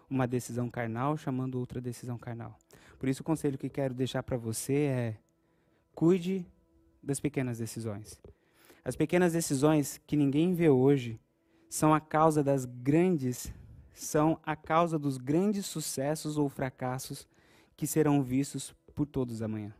[0.08, 2.58] Uma decisão carnal chamando outra decisão carnal.
[2.98, 5.23] Por isso o conselho que quero deixar para você é
[5.94, 6.46] cuide
[7.02, 8.18] das pequenas decisões.
[8.84, 11.20] As pequenas decisões que ninguém vê hoje
[11.70, 13.52] são a causa das grandes,
[13.94, 17.26] são a causa dos grandes sucessos ou fracassos
[17.76, 19.74] que serão vistos por todos amanhã.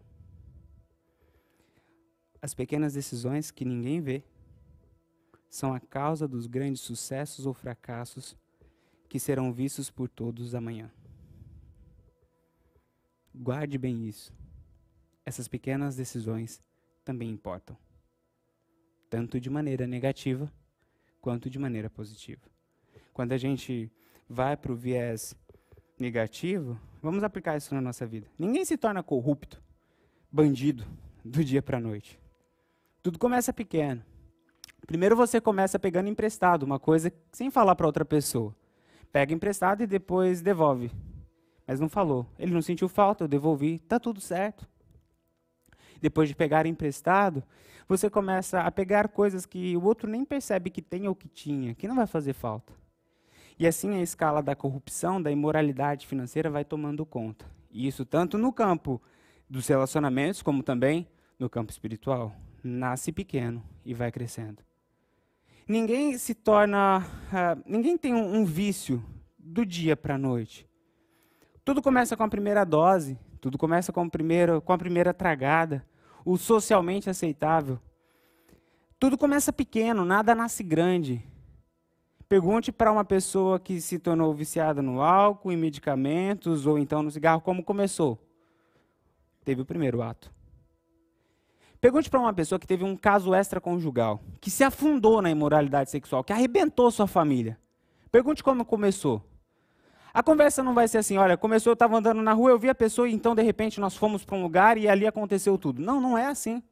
[2.41, 4.23] As pequenas decisões que ninguém vê
[5.49, 8.37] são a causa dos grandes sucessos ou fracassos
[9.09, 10.91] que serão vistos por todos amanhã.
[13.35, 14.33] Guarde bem isso.
[15.25, 16.63] Essas pequenas decisões
[17.05, 17.77] também importam,
[19.09, 20.53] tanto de maneira negativa
[21.21, 22.43] quanto de maneira positiva.
[23.13, 23.91] Quando a gente
[24.29, 25.35] vai para o viés
[25.99, 28.27] negativo, vamos aplicar isso na nossa vida.
[28.39, 29.63] Ninguém se torna corrupto,
[30.31, 30.85] bandido,
[31.25, 32.21] do dia para a noite.
[33.03, 34.05] Tudo começa pequeno.
[34.87, 38.55] Primeiro você começa pegando emprestado, uma coisa sem falar para outra pessoa.
[39.11, 40.91] Pega emprestado e depois devolve
[41.67, 42.27] mas não falou.
[42.39, 44.69] Ele não sentiu falta, eu devolvi, tá tudo certo.
[46.05, 47.43] Depois de pegar emprestado,
[47.89, 51.75] você começa a pegar coisas que o outro nem percebe que tem ou que tinha,
[51.75, 52.75] que não vai fazer falta.
[53.59, 57.47] E assim a escala da corrupção, da imoralidade financeira vai tomando conta.
[57.71, 59.01] E isso tanto no campo
[59.49, 62.37] dos relacionamentos, como também no campo espiritual.
[62.63, 64.63] Nasce pequeno e vai crescendo.
[65.67, 66.99] Ninguém se torna.
[66.99, 69.03] Uh, ninguém tem um, um vício
[69.39, 70.69] do dia para a noite.
[71.65, 75.83] Tudo começa com a primeira dose, tudo começa com, primeiro, com a primeira tragada,
[76.25, 77.79] o socialmente aceitável.
[78.99, 81.23] Tudo começa pequeno, nada nasce grande.
[82.29, 87.11] Pergunte para uma pessoa que se tornou viciada no álcool, em medicamentos ou então no
[87.11, 88.19] cigarro, como começou.
[89.45, 90.33] Teve o primeiro ato.
[91.81, 96.25] Pergunte para uma pessoa que teve um caso extraconjugal, que se afundou na imoralidade sexual,
[96.25, 97.59] que arrebentou sua família.
[98.11, 99.23] Pergunte como começou.
[100.15, 102.69] A conversa não vai ser assim, olha, começou, eu estava andando na rua, eu vi
[102.69, 105.83] a pessoa e então de repente nós fomos para um lugar e ali aconteceu tudo.
[105.83, 106.63] Não, não é assim.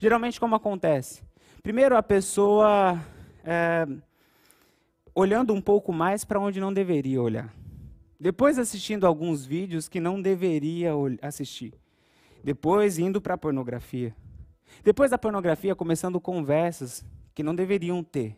[0.00, 1.22] Geralmente como acontece?
[1.62, 3.00] Primeiro a pessoa
[3.44, 3.86] é,
[5.14, 7.54] olhando um pouco mais para onde não deveria olhar.
[8.18, 10.90] Depois assistindo alguns vídeos que não deveria
[11.22, 11.74] assistir.
[12.42, 14.12] Depois indo para a pornografia.
[14.82, 18.36] Depois da pornografia começando conversas que não deveriam ter.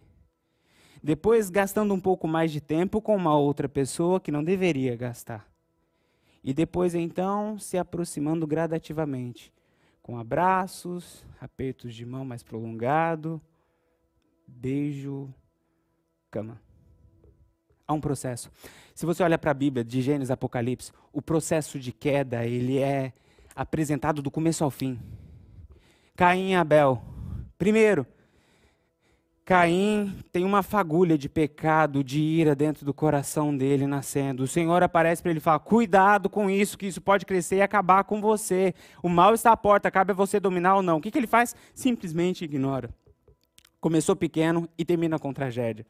[1.07, 5.49] Depois, gastando um pouco mais de tempo com uma outra pessoa que não deveria gastar.
[6.43, 9.55] E depois, então, se aproximando gradativamente,
[10.03, 13.41] com abraços, apertos de mão mais prolongado,
[14.49, 15.33] beijo,
[16.29, 16.61] cama.
[17.87, 18.51] Há um processo.
[18.93, 23.13] Se você olha para a Bíblia, de Gênesis Apocalipse, o processo de queda, ele é
[23.55, 24.99] apresentado do começo ao fim.
[26.17, 27.01] Caim e Abel.
[27.57, 28.05] Primeiro,
[29.47, 34.43] Caim tem uma fagulha de pecado, de ira dentro do coração dele nascendo.
[34.43, 37.63] O Senhor aparece para ele e fala: Cuidado com isso, que isso pode crescer e
[37.63, 38.75] acabar com você.
[39.01, 40.97] O mal está à porta, cabe a você dominar ou não.
[40.97, 41.55] O que, que ele faz?
[41.77, 42.91] Simplesmente ignora.
[43.81, 45.87] Começou pequeno e termina com tragédia.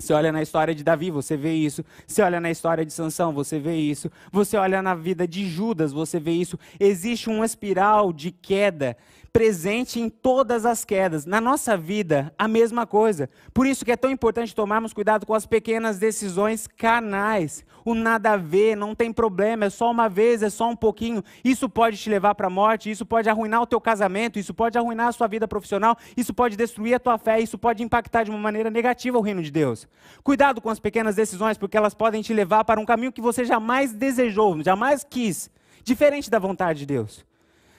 [0.00, 1.84] Você olha na história de Davi, você vê isso.
[2.06, 4.10] Você olha na história de Sansão, você vê isso.
[4.32, 6.58] Você olha na vida de Judas, você vê isso.
[6.78, 8.96] Existe uma espiral de queda
[9.32, 11.24] presente em todas as quedas.
[11.24, 13.30] Na nossa vida, a mesma coisa.
[13.54, 17.64] Por isso que é tão importante tomarmos cuidado com as pequenas decisões carnais.
[17.84, 21.22] O nada a ver, não tem problema, é só uma vez, é só um pouquinho.
[21.44, 24.76] Isso pode te levar para a morte, isso pode arruinar o teu casamento, isso pode
[24.76, 28.30] arruinar a sua vida profissional, isso pode destruir a tua fé, isso pode impactar de
[28.30, 29.88] uma maneira negativa o reino de Deus.
[30.22, 33.44] Cuidado com as pequenas decisões, porque elas podem te levar para um caminho que você
[33.44, 35.50] jamais desejou, jamais quis,
[35.82, 37.24] diferente da vontade de Deus.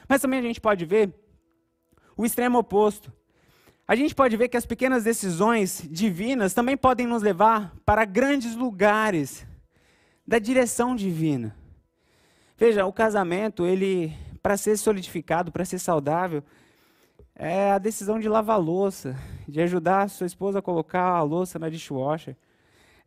[0.08, 1.14] Mas também a gente pode ver
[2.22, 3.12] o extremo oposto.
[3.88, 8.56] A gente pode ver que as pequenas decisões divinas também podem nos levar para grandes
[8.56, 9.46] lugares
[10.26, 11.56] da direção divina.
[12.56, 16.44] Veja, o casamento, ele para ser solidificado, para ser saudável,
[17.36, 19.16] é a decisão de lavar louça,
[19.48, 22.36] de ajudar a sua esposa a colocar a louça na dishwasher.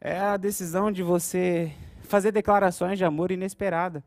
[0.01, 1.73] É a decisão de você
[2.03, 4.03] fazer declarações de amor inesperada.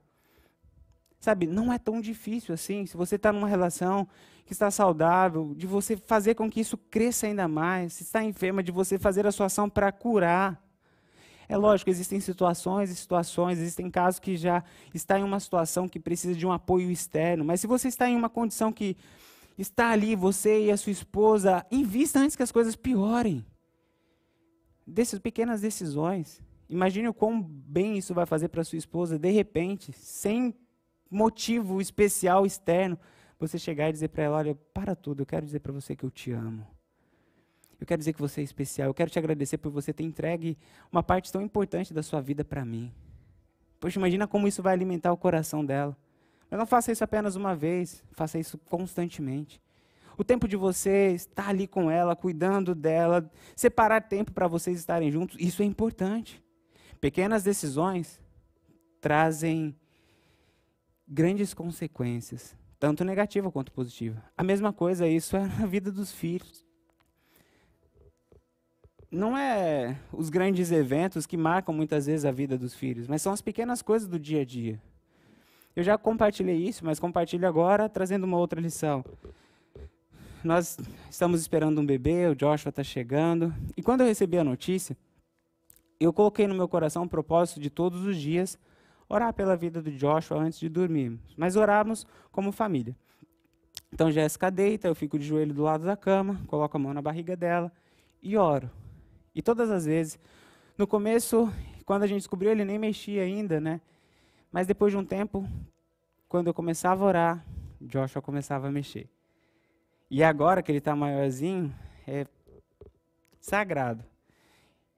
[1.20, 2.86] Sabe, não é tão difícil assim.
[2.86, 4.08] Se você está numa relação
[4.46, 7.94] que está saudável, de você fazer com que isso cresça ainda mais.
[7.94, 10.64] Se está enferma, de você fazer a sua ação para curar.
[11.50, 16.00] É lógico, existem situações e situações, existem casos que já está em uma situação que
[16.00, 17.44] precisa de um apoio externo.
[17.44, 18.98] Mas se você está em uma condição que
[19.58, 23.46] está ali, você e a sua esposa, invista antes que as coisas piorem.
[24.86, 26.42] Dessas pequenas decisões.
[26.70, 30.54] Imagine o quão bem isso vai fazer para sua esposa, de repente, sem
[31.10, 32.98] motivo especial externo,
[33.40, 36.04] você chegar e dizer para ela: olha, para tudo, eu quero dizer para você que
[36.04, 36.66] eu te amo.
[37.80, 38.90] Eu quero dizer que você é especial.
[38.90, 40.58] Eu quero te agradecer por você ter entregue
[40.92, 42.92] uma parte tão importante da sua vida para mim.
[43.80, 45.96] Poxa, imagina como isso vai alimentar o coração dela.
[46.50, 49.62] Mas não faça isso apenas uma vez, faça isso constantemente.
[50.18, 55.12] O tempo de você estar ali com ela, cuidando dela, separar tempo para vocês estarem
[55.12, 56.44] juntos, isso é importante.
[57.00, 58.20] Pequenas decisões
[59.00, 59.76] trazem
[61.08, 64.24] grandes consequências tanto negativa quanto positiva.
[64.38, 66.66] A mesma coisa, isso é na vida dos filhos.
[69.10, 73.32] Não é os grandes eventos que marcam muitas vezes a vida dos filhos, mas são
[73.32, 74.82] as pequenas coisas do dia a dia.
[75.76, 79.06] Eu já compartilhei isso, mas compartilho agora trazendo uma outra lição.
[80.44, 80.78] Nós
[81.10, 84.98] estamos esperando um bebê, o Joshua está chegando, e quando eu recebi a notícia,
[86.00, 88.58] eu coloquei no meu coração um propósito de todos os dias
[89.10, 91.34] orar pela vida do Joshua antes de dormirmos.
[91.38, 92.96] Mas orarmos como família.
[93.92, 97.02] Então Jéssica deita, eu fico de joelho do lado da cama, coloco a mão na
[97.02, 97.72] barriga dela
[98.22, 98.70] e oro.
[99.34, 100.20] E todas as vezes,
[100.78, 101.52] no começo,
[101.86, 103.80] quando a gente descobriu, ele nem mexia ainda, né?
[104.52, 105.48] Mas depois de um tempo,
[106.28, 107.46] quando eu começava a orar,
[107.80, 109.10] Joshua começava a mexer.
[110.10, 111.74] E agora que ele está maiorzinho,
[112.06, 112.26] é
[113.40, 114.04] sagrado.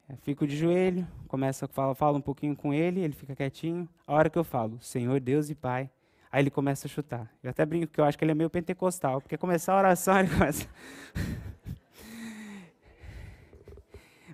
[0.09, 3.87] Eu fico de joelho, começo a falar, falo um pouquinho com ele, ele fica quietinho.
[4.07, 5.87] A hora que eu falo, Senhor Deus e Pai,
[6.31, 7.31] aí ele começa a chutar.
[7.43, 10.17] Eu até brinco que eu acho que ele é meio pentecostal, porque começar a oração
[10.19, 10.67] ele começa.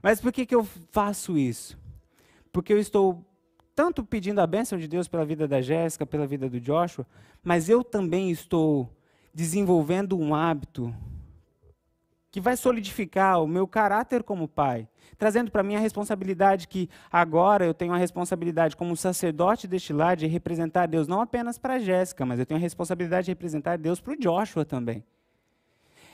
[0.02, 1.78] Mas por que, que eu faço isso?
[2.54, 3.22] Porque eu estou
[3.76, 7.06] tanto pedindo a bênção de Deus pela vida da Jéssica, pela vida do Joshua,
[7.44, 8.90] mas eu também estou
[9.34, 10.96] desenvolvendo um hábito
[12.36, 17.66] que vai solidificar o meu caráter como pai, trazendo para mim a responsabilidade que agora
[17.66, 22.26] eu tenho a responsabilidade como sacerdote deste lar de representar Deus não apenas para Jéssica,
[22.26, 25.02] mas eu tenho a responsabilidade de representar Deus para o Joshua também.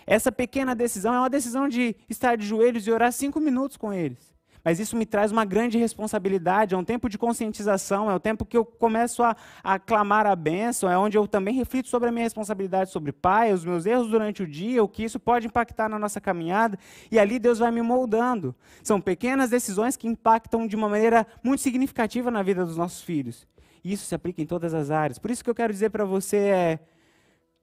[0.05, 3.91] Essa pequena decisão é uma decisão de estar de joelhos e orar cinco minutos com
[3.91, 4.31] eles.
[4.63, 8.45] Mas isso me traz uma grande responsabilidade, é um tempo de conscientização, é o tempo
[8.45, 12.12] que eu começo a, a clamar a bênção, é onde eu também reflito sobre a
[12.12, 15.89] minha responsabilidade sobre pai, os meus erros durante o dia, o que isso pode impactar
[15.89, 16.78] na nossa caminhada,
[17.12, 18.56] e ali Deus vai me moldando.
[18.84, 23.47] São pequenas decisões que impactam de uma maneira muito significativa na vida dos nossos filhos.
[23.84, 25.17] E isso se aplica em todas as áreas.
[25.17, 26.80] Por isso que eu quero dizer para você é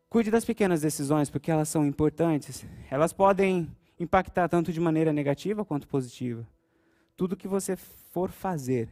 [0.09, 2.67] cuide das pequenas decisões, porque elas são importantes.
[2.91, 3.69] Elas podem
[4.01, 6.47] impactar tanto de maneira negativa quanto positiva.
[7.19, 8.89] Tudo que você for fazer,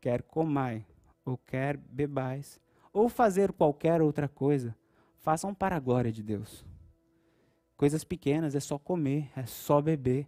[0.00, 0.84] quer comai,
[1.24, 2.60] ou quer bebais,
[2.92, 4.74] ou fazer qualquer outra coisa,
[5.20, 6.66] façam para a glória de Deus.
[7.76, 10.26] Coisas pequenas, é só comer, é só beber.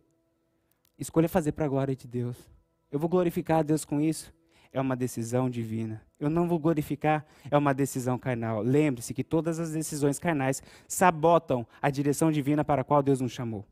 [0.97, 2.49] Escolha fazer para a glória de Deus.
[2.93, 4.33] Eu vou glorificar a Deus com isso?
[4.73, 6.01] É uma decisão divina.
[6.21, 8.63] Eu não vou glorificar, é uma decisão carnal.
[8.63, 13.33] Lembre-se que todas as decisões carnais sabotam a direção divina para a qual Deus nos
[13.33, 13.67] chamou.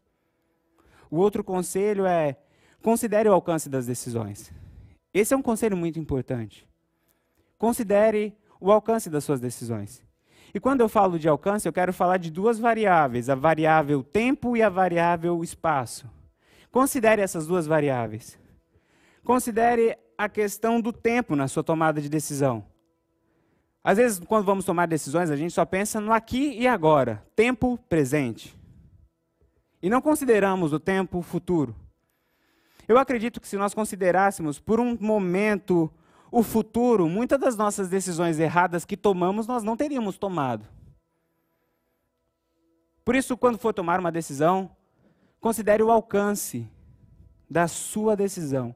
[1.09, 2.37] O outro conselho é
[2.85, 4.53] Considere o alcance das decisões.
[5.15, 6.69] Esse é um conselho muito importante.
[7.57, 10.05] Considere o alcance das suas decisões.
[10.53, 14.55] E quando eu falo de alcance, eu quero falar de duas variáveis: a variável tempo
[14.55, 16.11] e a variável espaço.
[16.71, 18.39] Considere essas duas variáveis.
[19.25, 22.67] Considere a questão do tempo na sua tomada de decisão.
[23.83, 27.79] Às vezes, quando vamos tomar decisões, a gente só pensa no aqui e agora, tempo
[27.89, 28.55] presente.
[29.83, 31.75] E não consideramos o tempo futuro.
[32.87, 35.91] Eu acredito que se nós considerássemos por um momento
[36.31, 40.67] o futuro, muitas das nossas decisões erradas que tomamos, nós não teríamos tomado.
[43.05, 44.71] Por isso, quando for tomar uma decisão,
[45.41, 46.69] considere o alcance
[47.49, 48.75] da sua decisão.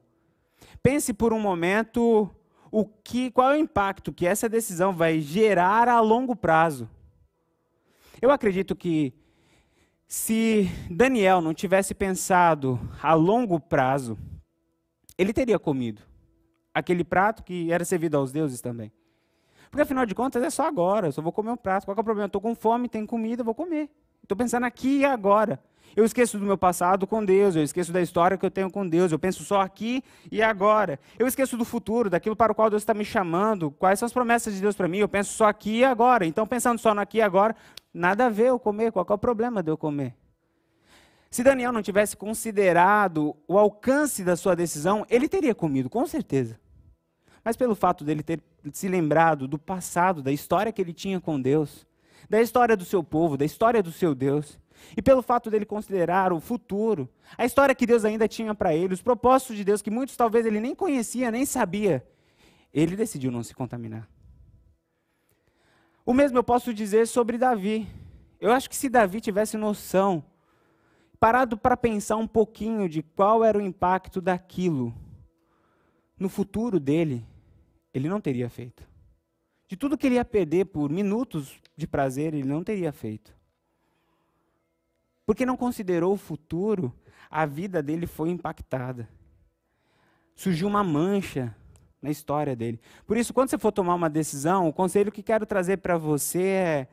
[0.81, 2.29] Pense por um momento
[2.71, 6.89] o que, qual é o impacto que essa decisão vai gerar a longo prazo.
[8.21, 9.13] Eu acredito que
[10.09, 14.17] se Daniel não tivesse pensado a longo prazo,
[15.15, 16.01] ele teria comido
[16.73, 18.91] aquele prato que era servido aos deuses também.
[19.69, 21.85] Porque afinal de contas é só agora, eu só vou comer um prato.
[21.85, 22.25] Qual é o problema?
[22.25, 23.87] Estou com fome, tem comida, vou comer.
[24.23, 25.59] Estou pensando aqui e agora.
[25.95, 28.87] Eu esqueço do meu passado com Deus, eu esqueço da história que eu tenho com
[28.87, 30.99] Deus, eu penso só aqui e agora.
[31.17, 34.13] Eu esqueço do futuro, daquilo para o qual Deus está me chamando, quais são as
[34.13, 36.25] promessas de Deus para mim, eu penso só aqui e agora.
[36.25, 37.55] Então, pensando só no aqui e agora,
[37.93, 40.15] nada a ver eu comer, qual é o problema de eu comer?
[41.31, 46.59] Se Daniel não tivesse considerado o alcance da sua decisão, ele teria comido, com certeza.
[47.43, 48.41] Mas pelo fato dele ter
[48.73, 51.85] se lembrado do passado, da história que ele tinha com Deus,
[52.29, 54.59] da história do seu povo, da história do seu Deus,
[54.95, 58.93] e pelo fato dele considerar o futuro, a história que Deus ainda tinha para ele,
[58.93, 62.05] os propósitos de Deus que muitos talvez ele nem conhecia, nem sabia,
[62.73, 64.07] ele decidiu não se contaminar.
[66.09, 67.87] O mesmo eu posso dizer sobre Davi.
[68.41, 70.25] Eu acho que se Davi tivesse noção,
[71.19, 74.91] parado para pensar um pouquinho de qual era o impacto daquilo
[76.17, 77.23] no futuro dele,
[77.93, 78.83] ele não teria feito.
[79.67, 83.31] De tudo que ele ia perder por minutos de prazer, ele não teria feito.
[85.27, 86.91] Porque não considerou o futuro,
[87.29, 89.07] a vida dele foi impactada.
[90.35, 91.55] Surgiu uma mancha
[92.01, 92.79] na história dele.
[93.05, 96.41] Por isso, quando você for tomar uma decisão, o conselho que quero trazer para você
[96.43, 96.87] é: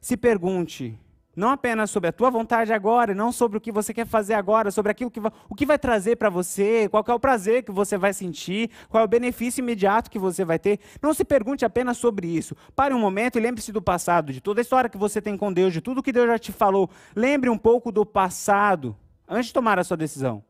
[0.00, 0.98] se pergunte,
[1.36, 4.70] não apenas sobre a tua vontade agora, não sobre o que você quer fazer agora,
[4.70, 5.20] sobre aquilo que
[5.50, 9.02] o que vai trazer para você, qual é o prazer que você vai sentir, qual
[9.02, 10.80] é o benefício imediato que você vai ter.
[11.02, 12.56] Não se pergunte apenas sobre isso.
[12.74, 15.52] Pare um momento e lembre-se do passado, de toda a história que você tem com
[15.52, 16.88] Deus, de tudo que Deus já te falou.
[17.14, 18.96] Lembre um pouco do passado
[19.28, 20.42] antes de tomar a sua decisão.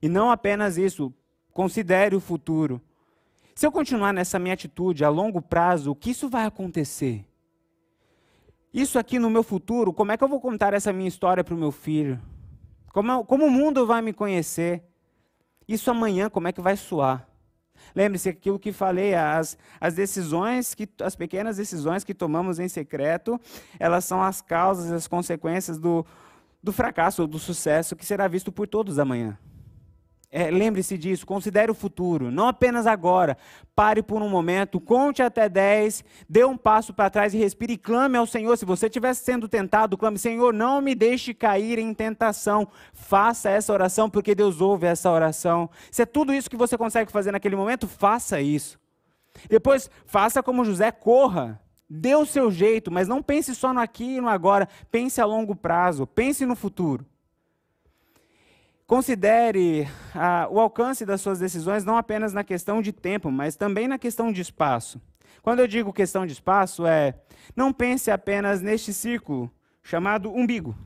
[0.00, 1.12] E não apenas isso,
[1.52, 2.80] considere o futuro.
[3.54, 7.26] Se eu continuar nessa minha atitude a longo prazo, o que isso vai acontecer?
[8.72, 11.54] Isso aqui no meu futuro, como é que eu vou contar essa minha história para
[11.54, 12.20] o meu filho?
[12.92, 14.82] Como, como o mundo vai me conhecer?
[15.68, 17.28] Isso amanhã, como é que vai soar?
[17.94, 23.38] Lembre-se aquilo que falei, as, as decisões, que, as pequenas decisões que tomamos em secreto,
[23.78, 26.06] elas são as causas, as consequências do,
[26.62, 29.38] do fracasso ou do sucesso que será visto por todos amanhã.
[30.34, 33.36] É, Lembre-se disso, considere o futuro, não apenas agora.
[33.76, 37.76] Pare por um momento, conte até 10, dê um passo para trás e respire e
[37.76, 38.56] clame ao Senhor.
[38.56, 42.66] Se você estiver sendo tentado, clame: Senhor, não me deixe cair em tentação.
[42.94, 45.68] Faça essa oração, porque Deus ouve essa oração.
[45.90, 48.80] Se é tudo isso que você consegue fazer naquele momento, faça isso.
[49.50, 51.60] Depois, faça como José, corra.
[51.90, 54.66] Dê o seu jeito, mas não pense só no aqui e no agora.
[54.90, 57.04] Pense a longo prazo, pense no futuro.
[58.92, 63.88] Considere ah, o alcance das suas decisões não apenas na questão de tempo, mas também
[63.88, 65.00] na questão de espaço.
[65.40, 67.14] Quando eu digo questão de espaço, é
[67.56, 69.50] não pense apenas neste círculo
[69.82, 70.76] chamado umbigo.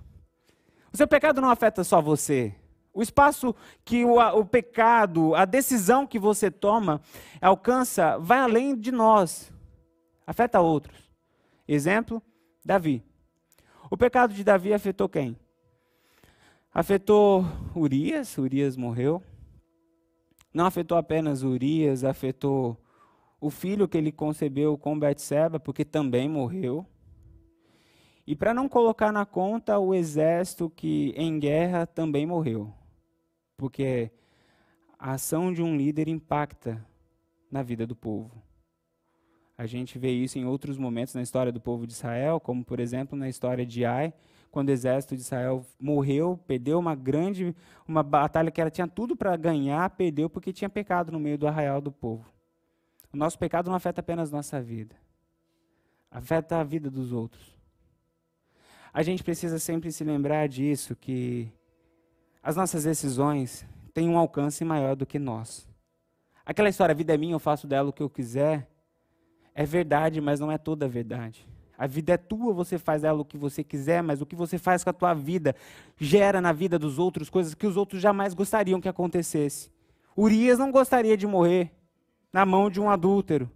[0.93, 2.55] O seu pecado não afeta só você.
[2.95, 3.53] O espaço
[3.85, 7.01] que o, o pecado, a decisão que você toma,
[7.41, 9.53] alcança, vai além de nós.
[10.25, 11.11] Afeta outros.
[11.67, 12.23] Exemplo,
[12.65, 13.03] Davi.
[13.91, 15.37] O pecado de Davi afetou quem?
[16.79, 17.43] Afetou
[17.75, 19.23] Urias, Urias morreu.
[20.53, 22.79] Não afetou apenas Urias, afetou
[23.41, 26.87] o filho que ele concebeu com Betseba, porque também morreu.
[28.27, 32.71] E para não colocar na conta o exército que em guerra também morreu.
[33.57, 34.11] Porque
[34.99, 36.87] a ação de um líder impacta
[37.51, 38.43] na vida do povo.
[39.57, 42.81] A gente vê isso em outros momentos na história do povo de Israel, como por
[42.81, 44.13] exemplo na história de Ai,
[44.57, 47.55] quando o exército de Israel morreu, perdeu uma grande,
[47.87, 51.47] uma batalha que ela tinha tudo para ganhar, perdeu porque tinha pecado no meio do
[51.47, 52.25] arraial do povo.
[53.13, 54.97] O nosso pecado não afeta apenas nossa vida,
[56.11, 57.55] afeta a vida dos outros.
[58.95, 61.53] A gente precisa sempre se lembrar disso, que
[62.43, 65.69] as nossas decisões têm um alcance maior do que nós.
[66.47, 68.67] Aquela história, a vida é minha, eu faço dela o que eu quiser,
[69.55, 71.47] é verdade, mas não é toda a verdade.
[71.79, 74.59] A vida é tua, você faz ela o que você quiser, mas o que você
[74.59, 75.55] faz com a tua vida
[75.99, 79.71] gera na vida dos outros coisas que os outros jamais gostariam que acontecesse.
[80.17, 81.71] Urias não gostaria de morrer
[82.33, 83.51] na mão de um adúltero.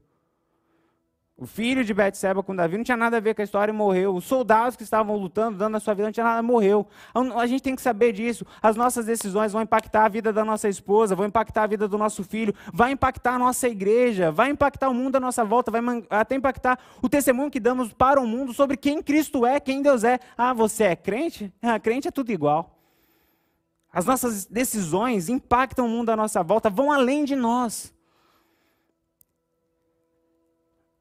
[1.40, 3.74] O filho de Betseba com Davi não tinha nada a ver com a história e
[3.74, 4.14] morreu.
[4.14, 6.86] Os soldados que estavam lutando, dando a sua vida, não tinha nada, morreu.
[7.34, 8.44] A gente tem que saber disso.
[8.60, 11.96] As nossas decisões vão impactar a vida da nossa esposa, vão impactar a vida do
[11.96, 15.80] nosso filho, vai impactar a nossa igreja, vai impactar o mundo à nossa volta, vai
[16.10, 20.04] até impactar o testemunho que damos para o mundo sobre quem Cristo é, quem Deus
[20.04, 20.20] é.
[20.36, 21.50] Ah, você é crente?
[21.62, 22.78] Ah, crente é tudo igual.
[23.90, 27.98] As nossas decisões impactam o mundo à nossa volta, vão além de nós.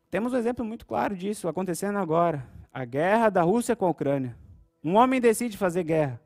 [0.09, 2.47] Temos um exemplo muito claro disso acontecendo agora.
[2.73, 4.35] A guerra da Rússia com a Ucrânia.
[4.83, 6.19] Um homem decide fazer guerra.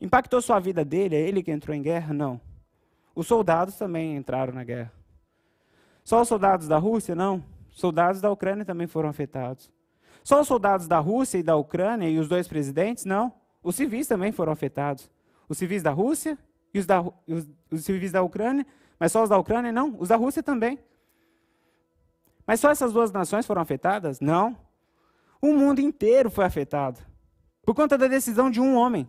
[0.00, 1.14] Impactou sua vida dele?
[1.14, 2.12] É ele que entrou em guerra?
[2.12, 2.40] Não.
[3.14, 4.92] Os soldados também entraram na guerra.
[6.04, 7.14] Só os soldados da Rússia?
[7.14, 7.44] Não.
[7.70, 9.70] Soldados da Ucrânia também foram afetados.
[10.24, 13.04] Só os soldados da Rússia e da Ucrânia e os dois presidentes?
[13.04, 13.32] Não.
[13.62, 15.10] Os civis também foram afetados.
[15.48, 16.36] Os civis da Rússia
[16.72, 18.66] e os, da, os, os civis da Ucrânia,
[18.98, 19.70] mas só os da Ucrânia?
[19.70, 19.96] Não.
[19.98, 20.78] Os da Rússia também.
[22.48, 24.20] Mas só essas duas nações foram afetadas?
[24.20, 24.56] Não.
[25.38, 26.98] O mundo inteiro foi afetado.
[27.62, 29.06] Por conta da decisão de um homem.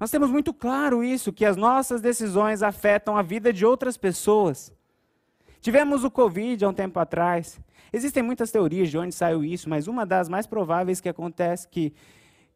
[0.00, 4.72] Nós temos muito claro isso, que as nossas decisões afetam a vida de outras pessoas.
[5.60, 7.60] Tivemos o Covid há um tempo atrás.
[7.92, 11.92] Existem muitas teorias de onde saiu isso, mas uma das mais prováveis que acontece que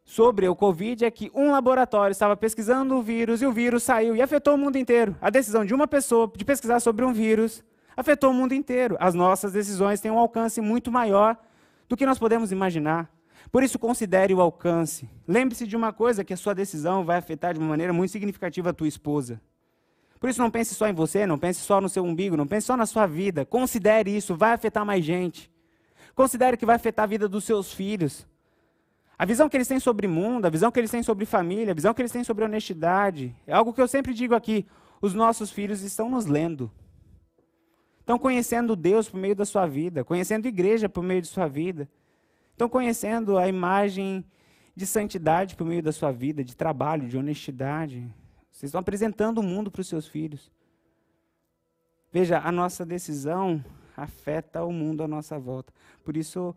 [0.07, 4.17] sobre o Covid é que um laboratório estava pesquisando o vírus e o vírus saiu
[4.17, 5.15] e afetou o mundo inteiro.
[5.21, 7.63] A decisão de uma pessoa de pesquisar sobre um vírus
[7.99, 8.97] afetou o mundo inteiro.
[9.01, 11.37] As nossas decisões têm um alcance muito maior
[11.89, 13.11] do que nós podemos imaginar.
[13.51, 15.11] Por isso, considere o alcance.
[15.27, 18.71] Lembre-se de uma coisa: que a sua decisão vai afetar de uma maneira muito significativa
[18.71, 19.41] a tua esposa.
[20.21, 22.67] Por isso, não pense só em você, não pense só no seu umbigo, não pense
[22.67, 23.45] só na sua vida.
[23.45, 25.51] Considere isso, vai afetar mais gente.
[26.15, 28.27] Considere que vai afetar a vida dos seus filhos.
[29.17, 31.75] A visão que eles têm sobre mundo, a visão que eles têm sobre família, a
[31.75, 33.35] visão que eles têm sobre honestidade.
[33.47, 34.67] É algo que eu sempre digo aqui:
[35.01, 36.71] os nossos filhos estão nos lendo.
[38.09, 41.87] Estão conhecendo Deus por meio da sua vida, conhecendo igreja por meio de sua vida.
[42.53, 44.25] Estão conhecendo a imagem
[44.75, 48.11] de santidade por meio da sua vida, de trabalho, de honestidade.
[48.51, 50.51] Vocês estão apresentando o mundo para os seus filhos.
[52.11, 53.63] Veja, a nossa decisão
[53.95, 55.71] afeta o mundo à nossa volta.
[56.03, 56.57] Por isso,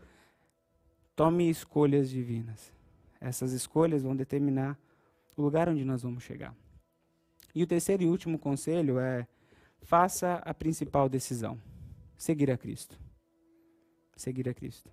[1.18, 2.72] tome escolhas divinas.
[3.20, 4.80] Essas escolhas vão determinar
[5.36, 6.56] o lugar onde nós vamos chegar.
[7.54, 9.28] E o terceiro e último conselho é
[9.82, 11.60] faça a principal decisão:
[12.18, 12.98] seguir a Cristo.
[14.16, 14.90] Seguir a Cristo.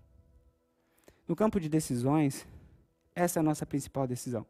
[1.26, 2.47] No campo de decisões,
[3.14, 4.47] essa é a nossa principal decisão.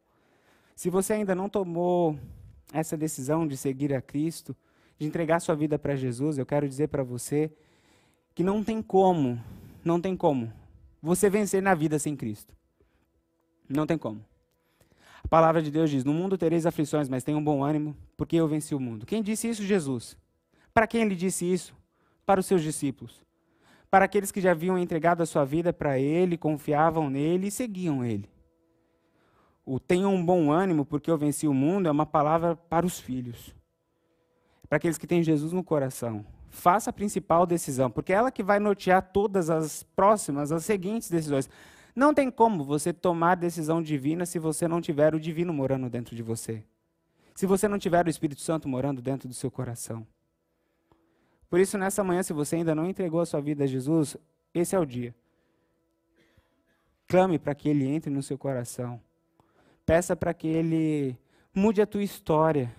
[0.77, 2.19] Se você ainda não tomou
[2.73, 4.55] essa decisão de seguir a Cristo,
[4.99, 7.51] de entregar sua vida para Jesus, eu quero dizer para você
[8.35, 9.43] que não tem como,
[9.85, 10.53] não tem como
[11.03, 12.55] você vencer na vida sem Cristo.
[13.69, 14.25] Não tem como.
[15.23, 18.49] A palavra de Deus diz: No mundo tereis aflições, mas tenham bom ânimo, porque eu
[18.49, 19.05] venci o mundo.
[19.05, 19.63] Quem disse isso?
[19.63, 20.17] Jesus.
[20.79, 21.75] Para quem ele disse isso?
[22.25, 23.21] Para os seus discípulos.
[23.91, 28.05] Para aqueles que já haviam entregado a sua vida para ele, confiavam nele e seguiam
[28.05, 28.31] ele.
[29.67, 33.01] O tenham um bom ânimo porque eu venci o mundo é uma palavra para os
[33.01, 33.53] filhos.
[34.69, 36.25] Para aqueles que têm Jesus no coração.
[36.49, 41.11] Faça a principal decisão, porque é ela que vai nortear todas as próximas, as seguintes
[41.11, 41.51] decisões.
[41.93, 46.15] Não tem como você tomar decisão divina se você não tiver o divino morando dentro
[46.15, 46.63] de você.
[47.35, 50.07] Se você não tiver o Espírito Santo morando dentro do seu coração.
[51.49, 54.17] Por isso, nessa manhã, se você ainda não entregou a sua vida a Jesus,
[54.53, 55.15] esse é o dia.
[57.07, 59.01] Clame para que Ele entre no seu coração.
[59.87, 61.17] Peça para que Ele
[61.55, 62.75] mude a tua história.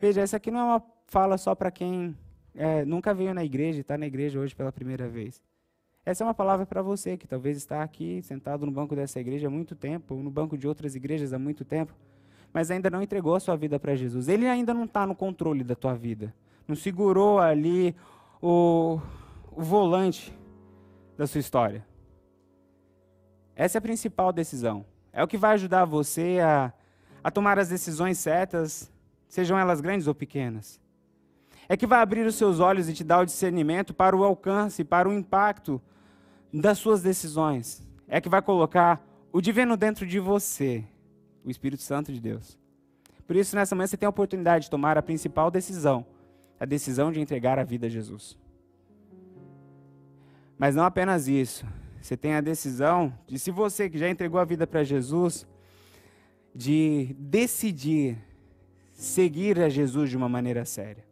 [0.00, 2.16] Veja, essa aqui não é uma fala só para quem
[2.56, 5.40] é, nunca veio na igreja e está na igreja hoje pela primeira vez.
[6.04, 9.46] Essa é uma palavra para você que talvez está aqui sentado no banco dessa igreja
[9.46, 11.94] há muito tempo, ou no banco de outras igrejas há muito tempo,
[12.52, 14.28] mas ainda não entregou a sua vida para Jesus.
[14.28, 16.34] Ele ainda não está no controle da tua vida
[16.66, 17.94] não segurou ali
[18.42, 19.00] o,
[19.52, 20.36] o volante
[21.16, 21.86] da sua história.
[23.54, 24.84] Essa é a principal decisão.
[25.12, 26.72] É o que vai ajudar você a,
[27.22, 28.92] a tomar as decisões certas,
[29.28, 30.80] sejam elas grandes ou pequenas.
[31.68, 34.84] É que vai abrir os seus olhos e te dar o discernimento para o alcance,
[34.84, 35.80] para o impacto
[36.52, 37.82] das suas decisões.
[38.06, 39.02] É que vai colocar
[39.32, 40.84] o divino dentro de você,
[41.44, 42.58] o Espírito Santo de Deus.
[43.26, 46.06] Por isso, nessa manhã, você tem a oportunidade de tomar a principal decisão
[46.58, 48.36] a decisão de entregar a vida a Jesus.
[50.58, 51.66] Mas não apenas isso.
[52.00, 55.46] Você tem a decisão de, se você que já entregou a vida para Jesus,
[56.54, 58.16] de decidir
[58.92, 61.04] seguir a Jesus de uma maneira séria.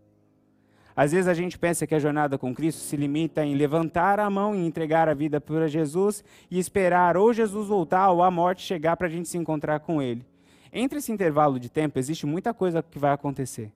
[0.97, 4.30] Às vezes a gente pensa que a jornada com Cristo se limita em levantar a
[4.30, 8.62] mão e entregar a vida para Jesus e esperar ou Jesus voltar ou a morte
[8.62, 10.24] chegar para a gente se encontrar com Ele.
[10.72, 13.72] Entre esse intervalo de tempo existe muita coisa que vai acontecer.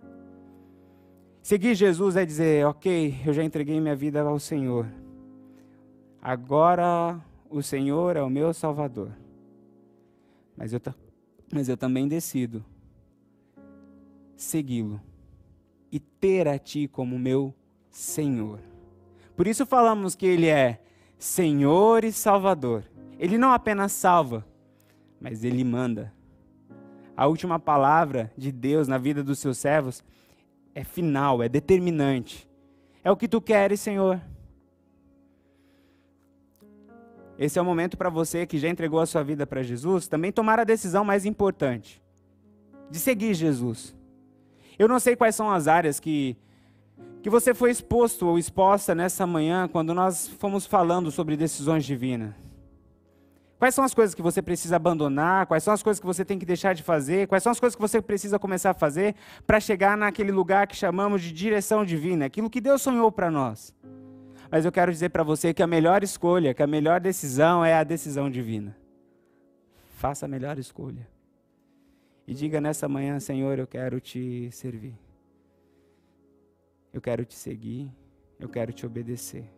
[1.49, 4.87] Seguir Jesus é dizer, ok, eu já entreguei minha vida ao Senhor.
[6.21, 7.19] Agora
[7.49, 9.13] o Senhor é o meu Salvador.
[10.55, 10.81] Mas eu,
[11.51, 12.63] mas eu também decido
[14.37, 15.01] segui-lo
[15.91, 17.55] e ter a Ti como meu
[17.89, 18.61] Senhor.
[19.35, 20.83] Por isso falamos que Ele é
[21.19, 22.85] Senhor e Salvador.
[23.19, 24.47] Ele não apenas salva,
[25.19, 26.13] mas Ele manda.
[27.17, 30.05] A última palavra de Deus na vida dos seus servos
[30.75, 32.49] é final, é determinante.
[33.03, 34.21] É o que tu queres, Senhor.
[37.39, 40.33] Esse é o momento para você que já entregou a sua vida para Jesus, também
[40.33, 42.03] tomar a decisão mais importante
[42.91, 43.95] de seguir Jesus.
[44.79, 46.37] Eu não sei quais são as áreas que,
[47.23, 52.35] que você foi exposto ou exposta nessa manhã quando nós fomos falando sobre decisões divinas.
[53.59, 55.47] Quais são as coisas que você precisa abandonar?
[55.47, 57.27] Quais são as coisas que você tem que deixar de fazer?
[57.27, 60.77] Quais são as coisas que você precisa começar a fazer para chegar naquele lugar que
[60.77, 63.75] chamamos de direção divina, aquilo que Deus sonhou para nós?
[64.49, 67.75] Mas eu quero dizer para você que a melhor escolha, que a melhor decisão é
[67.75, 68.77] a decisão divina.
[69.97, 71.07] Faça a melhor escolha.
[72.27, 74.95] E diga nessa manhã, Senhor, eu quero te servir.
[76.93, 77.91] Eu quero te seguir.
[78.39, 79.58] Eu quero te obedecer.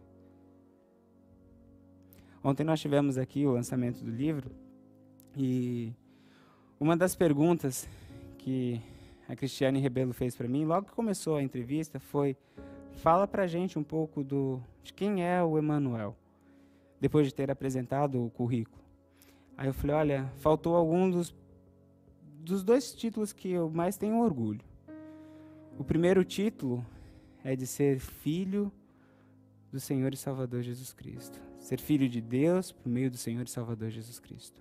[2.43, 4.51] Ontem nós tivemos aqui o lançamento do livro
[5.37, 5.93] e
[6.79, 7.87] uma das perguntas
[8.39, 8.81] que
[9.29, 12.37] a Cristiane Rebelo fez para mim, logo que começou a entrevista, foi:
[12.95, 16.17] fala para gente um pouco do, de quem é o Emanuel,
[16.99, 18.83] depois de ter apresentado o currículo.
[19.57, 21.35] Aí eu falei: olha, faltou algum dos
[22.43, 24.65] dos dois títulos que eu mais tenho orgulho.
[25.79, 26.85] O primeiro título
[27.45, 28.73] é de ser filho
[29.71, 31.50] do Senhor e Salvador Jesus Cristo.
[31.61, 34.61] Ser filho de Deus por meio do Senhor e Salvador Jesus Cristo.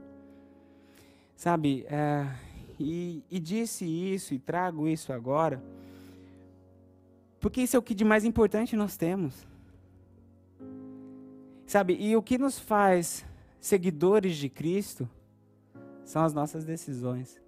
[1.36, 2.28] Sabe, é,
[2.80, 5.64] e, e disse isso e trago isso agora,
[7.40, 9.48] porque isso é o que de mais importante nós temos.
[11.66, 13.26] Sabe, e o que nos faz
[13.60, 15.10] seguidores de Cristo
[16.04, 17.42] são as nossas decisões.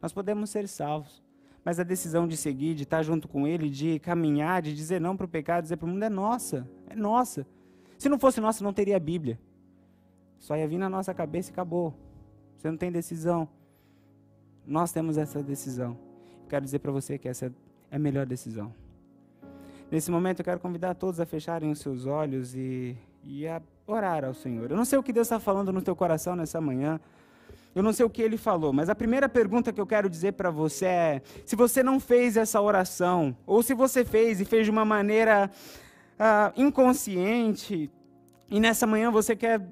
[0.00, 1.22] Nós podemos ser salvos.
[1.64, 5.16] Mas a decisão de seguir, de estar junto com Ele, de caminhar, de dizer não
[5.16, 6.68] para o pecado, dizer para o mundo é nossa.
[6.88, 7.46] É nossa.
[8.00, 9.38] Se não fosse nossa, não teria Bíblia.
[10.38, 11.94] Só ia vir na nossa cabeça e acabou.
[12.56, 13.46] Você não tem decisão.
[14.66, 15.98] Nós temos essa decisão.
[16.48, 17.52] quero dizer para você que essa
[17.90, 18.72] é a melhor decisão.
[19.90, 24.24] Nesse momento, eu quero convidar todos a fecharem os seus olhos e, e a orar
[24.24, 24.70] ao Senhor.
[24.70, 26.98] Eu não sei o que Deus está falando no teu coração nessa manhã.
[27.74, 30.32] Eu não sei o que ele falou, mas a primeira pergunta que eu quero dizer
[30.32, 34.64] para você é: se você não fez essa oração, ou se você fez e fez
[34.64, 35.50] de uma maneira
[36.20, 37.90] uh, inconsciente,
[38.50, 39.66] e nessa manhã você quer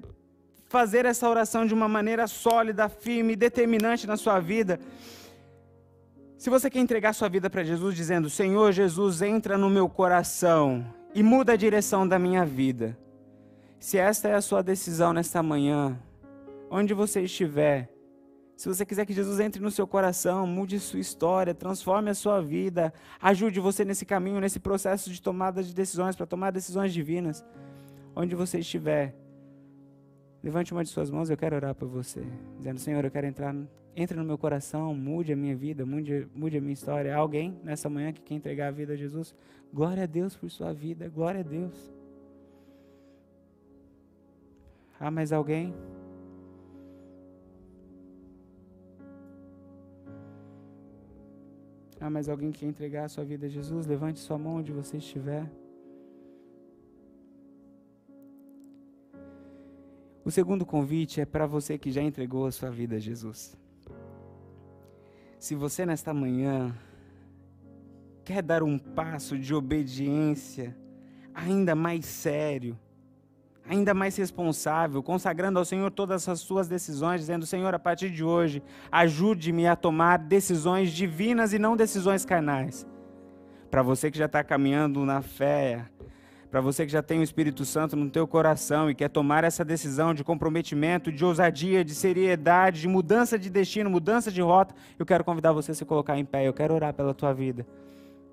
[0.67, 4.79] fazer essa oração de uma maneira sólida, firme, determinante na sua vida.
[6.37, 10.85] Se você quer entregar sua vida para Jesus, dizendo: Senhor Jesus, entra no meu coração
[11.13, 12.97] e muda a direção da minha vida.
[13.79, 15.97] Se esta é a sua decisão nesta manhã,
[16.69, 17.89] onde você estiver,
[18.59, 22.41] se você quiser que Jesus entre no seu coração, mude sua história, transforme a sua
[22.41, 27.41] vida, ajude você nesse caminho, nesse processo de tomada de decisões, para tomar decisões divinas,
[28.13, 29.15] onde você estiver,
[30.43, 32.21] levante uma de suas mãos, eu quero orar por você,
[32.57, 33.55] dizendo: Senhor, eu quero entrar,
[33.95, 37.15] entre no meu coração, mude a minha vida, mude, mude a minha história.
[37.15, 39.33] Há alguém nessa manhã que quer entregar a vida a Jesus?
[39.73, 41.93] Glória a Deus por sua vida, glória a Deus.
[44.99, 45.73] Há mais alguém?
[51.99, 53.85] Ah, mas alguém quer entregar a sua vida a Jesus?
[53.85, 55.51] Levante sua mão onde você estiver.
[60.23, 63.57] O segundo convite é para você que já entregou a sua vida a Jesus.
[65.39, 66.75] Se você nesta manhã
[68.23, 70.77] quer dar um passo de obediência
[71.33, 72.77] ainda mais sério,
[73.69, 78.23] ainda mais responsável, consagrando ao Senhor todas as suas decisões, dizendo: Senhor, a partir de
[78.23, 82.87] hoje, ajude-me a tomar decisões divinas e não decisões carnais.
[83.69, 85.85] Para você que já está caminhando na fé,
[86.49, 89.63] para você que já tem o Espírito Santo no teu coração e quer tomar essa
[89.63, 95.05] decisão de comprometimento, de ousadia, de seriedade, de mudança de destino, mudança de rota, eu
[95.05, 96.47] quero convidar você a se colocar em pé.
[96.47, 97.67] Eu quero orar pela tua vida.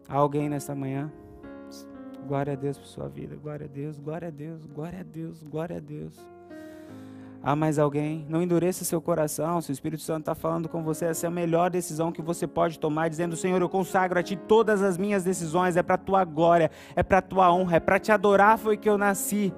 [0.08, 1.12] Há alguém nessa manhã?
[2.26, 3.36] Glória a Deus por sua vida.
[3.36, 6.12] Glória a Deus, glória a Deus, glória a Deus, glória a Deus.
[7.42, 8.26] Há mais alguém?
[8.28, 9.60] Não endureça seu coração.
[9.60, 12.44] Se o Espírito Santo está falando com você, essa é a melhor decisão que você
[12.44, 15.76] pode tomar, dizendo: Senhor, eu consagro a Ti todas as minhas decisões.
[15.76, 18.58] É para a Tua glória, é para a Tua honra, é para Te adorar.
[18.58, 19.54] Foi que eu nasci.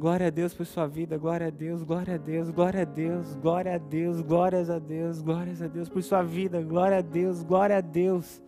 [0.00, 3.34] Glória a Deus por sua vida, glória a Deus, glória a Deus, glória a Deus,
[3.34, 7.42] glória a Deus, glórias a Deus, glórias a Deus por sua vida, glória a Deus,
[7.42, 8.40] glória a Deus.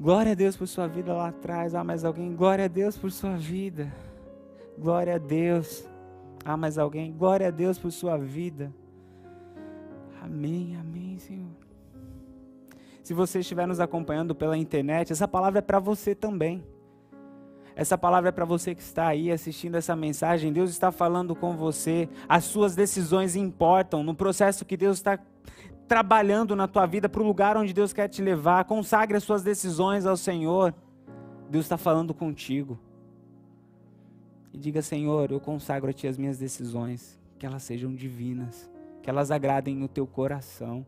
[0.00, 1.74] Glória a Deus por sua vida lá atrás.
[1.74, 2.34] Ah, mais alguém?
[2.34, 3.92] Glória a Deus por sua vida.
[4.78, 5.86] Glória a Deus.
[6.42, 7.12] Ah, mais alguém?
[7.12, 8.72] Glória a Deus por sua vida.
[10.22, 11.50] Amém, amém, Senhor.
[13.02, 16.64] Se você estiver nos acompanhando pela internet, essa palavra é para você também.
[17.76, 20.50] Essa palavra é para você que está aí assistindo essa mensagem.
[20.50, 22.08] Deus está falando com você.
[22.26, 25.18] As suas decisões importam no processo que Deus está
[25.90, 28.64] trabalhando na tua vida para o lugar onde Deus quer te levar.
[28.64, 30.72] Consagre as suas decisões ao Senhor.
[31.50, 32.78] Deus está falando contigo.
[34.52, 38.70] E diga, Senhor, eu consagro a Ti as minhas decisões, que elas sejam divinas,
[39.02, 40.86] que elas agradem o Teu coração.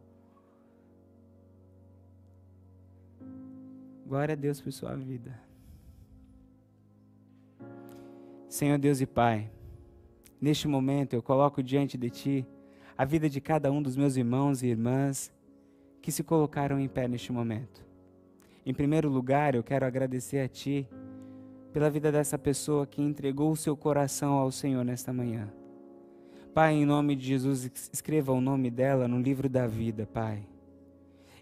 [4.07, 5.36] Glória a Deus por sua vida.
[8.48, 9.50] Senhor Deus e Pai,
[10.40, 12.46] neste momento eu coloco diante de Ti
[12.97, 15.32] a vida de cada um dos meus irmãos e irmãs
[16.01, 17.84] que se colocaram em pé neste momento.
[18.64, 20.86] Em primeiro lugar, eu quero agradecer a Ti
[21.72, 25.49] pela vida dessa pessoa que entregou o seu coração ao Senhor nesta manhã.
[26.53, 30.47] Pai, em nome de Jesus, escreva o nome dela no livro da vida, Pai.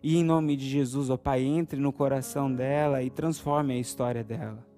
[0.03, 4.22] E em nome de Jesus, ó Pai, entre no coração dela e transforme a história
[4.22, 4.69] dela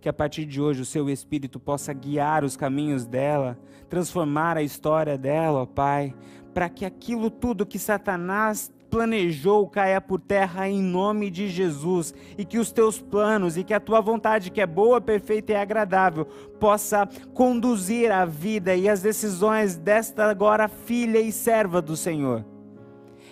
[0.00, 4.62] que a partir de hoje o seu Espírito possa guiar os caminhos dela, transformar a
[4.62, 6.14] história dela, ó Pai,
[6.54, 12.44] para que aquilo tudo que Satanás planejou caia por terra em nome de Jesus e
[12.44, 16.24] que os teus planos e que a tua vontade, que é boa, perfeita e agradável,
[16.58, 22.44] possa conduzir a vida e as decisões desta agora filha e serva do Senhor.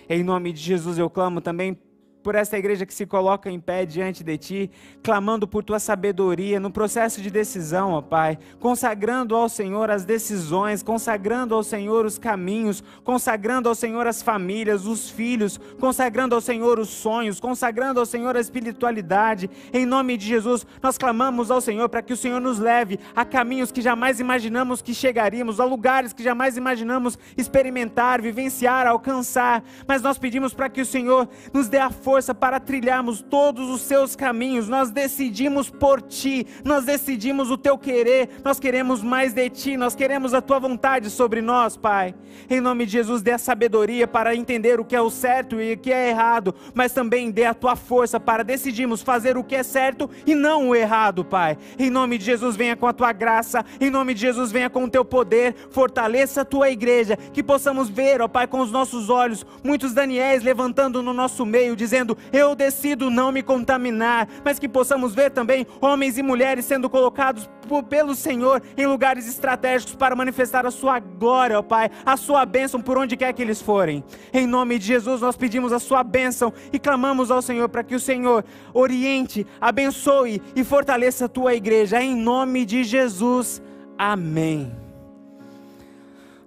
[0.07, 1.77] Em nome de Jesus eu clamo também
[2.25, 4.71] por essa igreja que se coloca em pé diante de ti,
[5.03, 10.81] clamando por tua sabedoria no processo de decisão, ó Pai, consagrando ao Senhor as decisões,
[10.81, 16.79] consagrando ao Senhor os caminhos, consagrando ao Senhor as famílias, os filhos, consagrando ao Senhor
[16.79, 19.47] os sonhos, consagrando ao Senhor a espiritualidade.
[19.71, 23.23] Em nome de Jesus, nós clamamos ao Senhor para que o Senhor nos leve a
[23.23, 29.63] caminhos que jamais imaginamos que chegaríamos, a lugares que jamais imaginamos experimentar, vivenciar, alcançar.
[29.87, 33.69] Mas nós pedimos para que o Senhor nos dê a força força para trilharmos todos
[33.69, 34.69] os seus caminhos.
[34.69, 39.95] Nós decidimos por ti, nós decidimos o teu querer, nós queremos mais de ti, nós
[39.95, 42.15] queremos a tua vontade sobre nós, Pai.
[42.49, 45.73] Em nome de Jesus, dê a sabedoria para entender o que é o certo e
[45.73, 49.55] o que é errado, mas também dê a tua força para decidirmos fazer o que
[49.55, 51.57] é certo e não o errado, Pai.
[51.77, 54.85] Em nome de Jesus, venha com a tua graça, em nome de Jesus, venha com
[54.85, 59.09] o teu poder, fortaleça a tua igreja, que possamos ver, ó Pai, com os nossos
[59.09, 64.59] olhos, muitos Daniéis levantando no nosso meio, dizendo dizendo: Eu decido não me contaminar, mas
[64.59, 67.49] que possamos ver também homens e mulheres sendo colocados
[67.89, 72.79] pelo Senhor em lugares estratégicos para manifestar a sua glória, ó Pai, a sua bênção
[72.79, 74.03] por onde quer que eles forem.
[74.31, 77.95] Em nome de Jesus, nós pedimos a sua bênção e clamamos ao Senhor para que
[77.95, 82.01] o Senhor oriente, abençoe e fortaleça a tua igreja.
[82.01, 83.61] Em nome de Jesus.
[83.97, 84.84] Amém.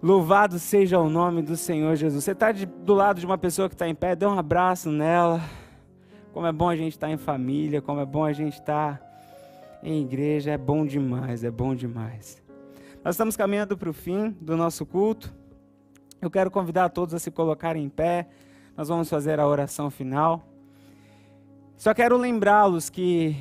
[0.01, 2.23] Louvado seja o nome do Senhor Jesus.
[2.23, 5.41] Você está do lado de uma pessoa que está em pé, dê um abraço nela.
[6.33, 8.97] Como é bom a gente estar tá em família, como é bom a gente estar
[8.97, 9.09] tá
[9.83, 12.41] em igreja, é bom demais, é bom demais.
[13.05, 15.35] Nós estamos caminhando para o fim do nosso culto.
[16.23, 18.29] Eu quero convidar todos a se colocarem em pé.
[18.77, 20.47] Nós vamos fazer a oração final.
[21.77, 23.37] Só quero lembrá-los que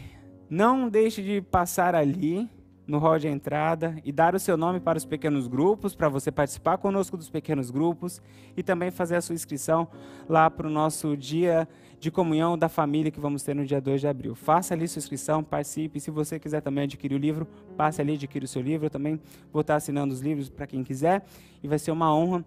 [0.49, 2.49] não deixe de passar ali
[2.87, 6.31] no hall de entrada e dar o seu nome para os pequenos grupos, para você
[6.31, 8.21] participar conosco dos pequenos grupos
[8.55, 9.87] e também fazer a sua inscrição
[10.27, 11.67] lá para o nosso dia
[11.99, 14.35] de comunhão da família que vamos ter no dia 2 de abril.
[14.35, 15.99] Faça ali sua inscrição, participe.
[15.99, 18.85] Se você quiser também adquirir o livro, passe ali, adquira o seu livro.
[18.85, 19.19] Eu também
[19.51, 21.25] vou estar assinando os livros para quem quiser
[21.61, 22.45] e vai ser uma honra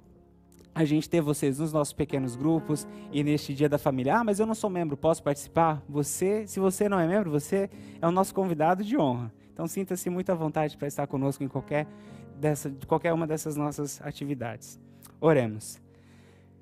[0.73, 4.19] a gente ter vocês nos nossos pequenos grupos e neste dia da família.
[4.19, 5.83] Ah, mas eu não sou membro, posso participar?
[5.89, 7.69] Você, se você não é membro, você
[8.01, 9.33] é o nosso convidado de honra.
[9.61, 11.87] Então sinta-se muito à vontade para estar conosco em qualquer,
[12.35, 14.81] dessa, qualquer uma dessas nossas atividades.
[15.21, 15.79] Oremos.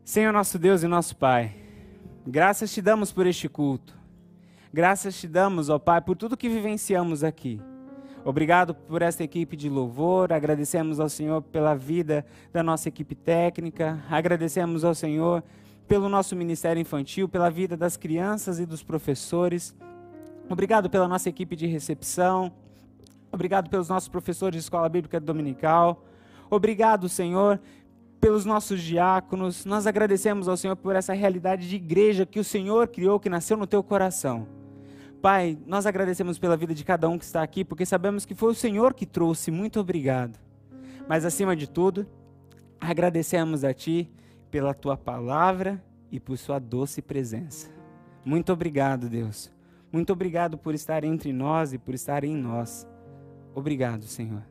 [0.05, 1.55] Senhor nosso Deus e nosso Pai,
[2.27, 3.97] graças te damos por este culto.
[4.73, 7.63] Graças te damos, ó Pai, por tudo que vivenciamos aqui.
[8.25, 14.03] Obrigado por esta equipe de louvor, agradecemos ao Senhor pela vida da nossa equipe técnica,
[14.11, 15.45] agradecemos ao Senhor
[15.87, 19.73] pelo nosso ministério infantil, pela vida das crianças e dos professores.
[20.51, 22.53] Obrigado pela nossa equipe de recepção,
[23.31, 26.05] Obrigado pelos nossos professores de escola bíblica dominical.
[26.51, 27.61] Obrigado, Senhor,
[28.21, 29.65] pelos nossos diáconos.
[29.65, 33.57] Nós agradecemos ao Senhor por essa realidade de igreja que o Senhor criou, que nasceu
[33.57, 34.47] no teu coração.
[35.21, 38.53] Pai, nós agradecemos pela vida de cada um que está aqui, porque sabemos que foi
[38.53, 39.51] o Senhor que trouxe.
[39.51, 40.39] Muito obrigado.
[41.09, 42.07] Mas acima de tudo,
[42.81, 44.11] agradecemos a Ti
[44.51, 47.69] pela Tua palavra e por Sua doce presença.
[48.25, 49.51] Muito obrigado, Deus.
[49.91, 52.87] Muito obrigado por estar entre nós e por estar em nós.
[53.59, 54.45] Obrigado, Senhor.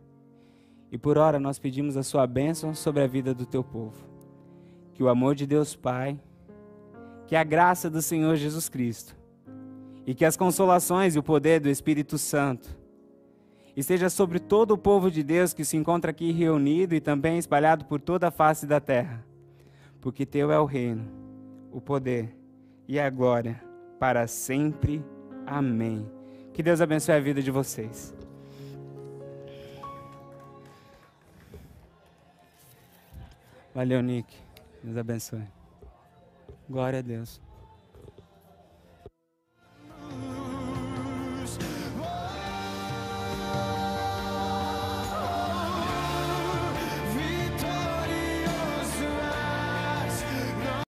[0.92, 4.06] E por hora nós pedimos a Sua bênção sobre a vida do Teu povo.
[4.94, 6.20] Que o amor de Deus Pai,
[7.26, 9.16] que a graça do Senhor Jesus Cristo
[10.06, 12.68] e que as consolações e o poder do Espírito Santo
[13.78, 17.86] esteja sobre todo o povo de Deus que se encontra aqui reunido e também espalhado
[17.86, 19.26] por toda a face da terra.
[20.02, 21.06] Porque teu é o reino,
[21.72, 22.36] o poder
[22.88, 23.64] e a glória
[23.98, 25.02] para sempre.
[25.46, 26.10] Amém.
[26.54, 28.17] Que Deus abençoe a vida de vocês.
[33.78, 34.36] Valeu, Nick.
[34.84, 35.48] Deus abençoe.
[36.68, 37.40] Glória a Deus.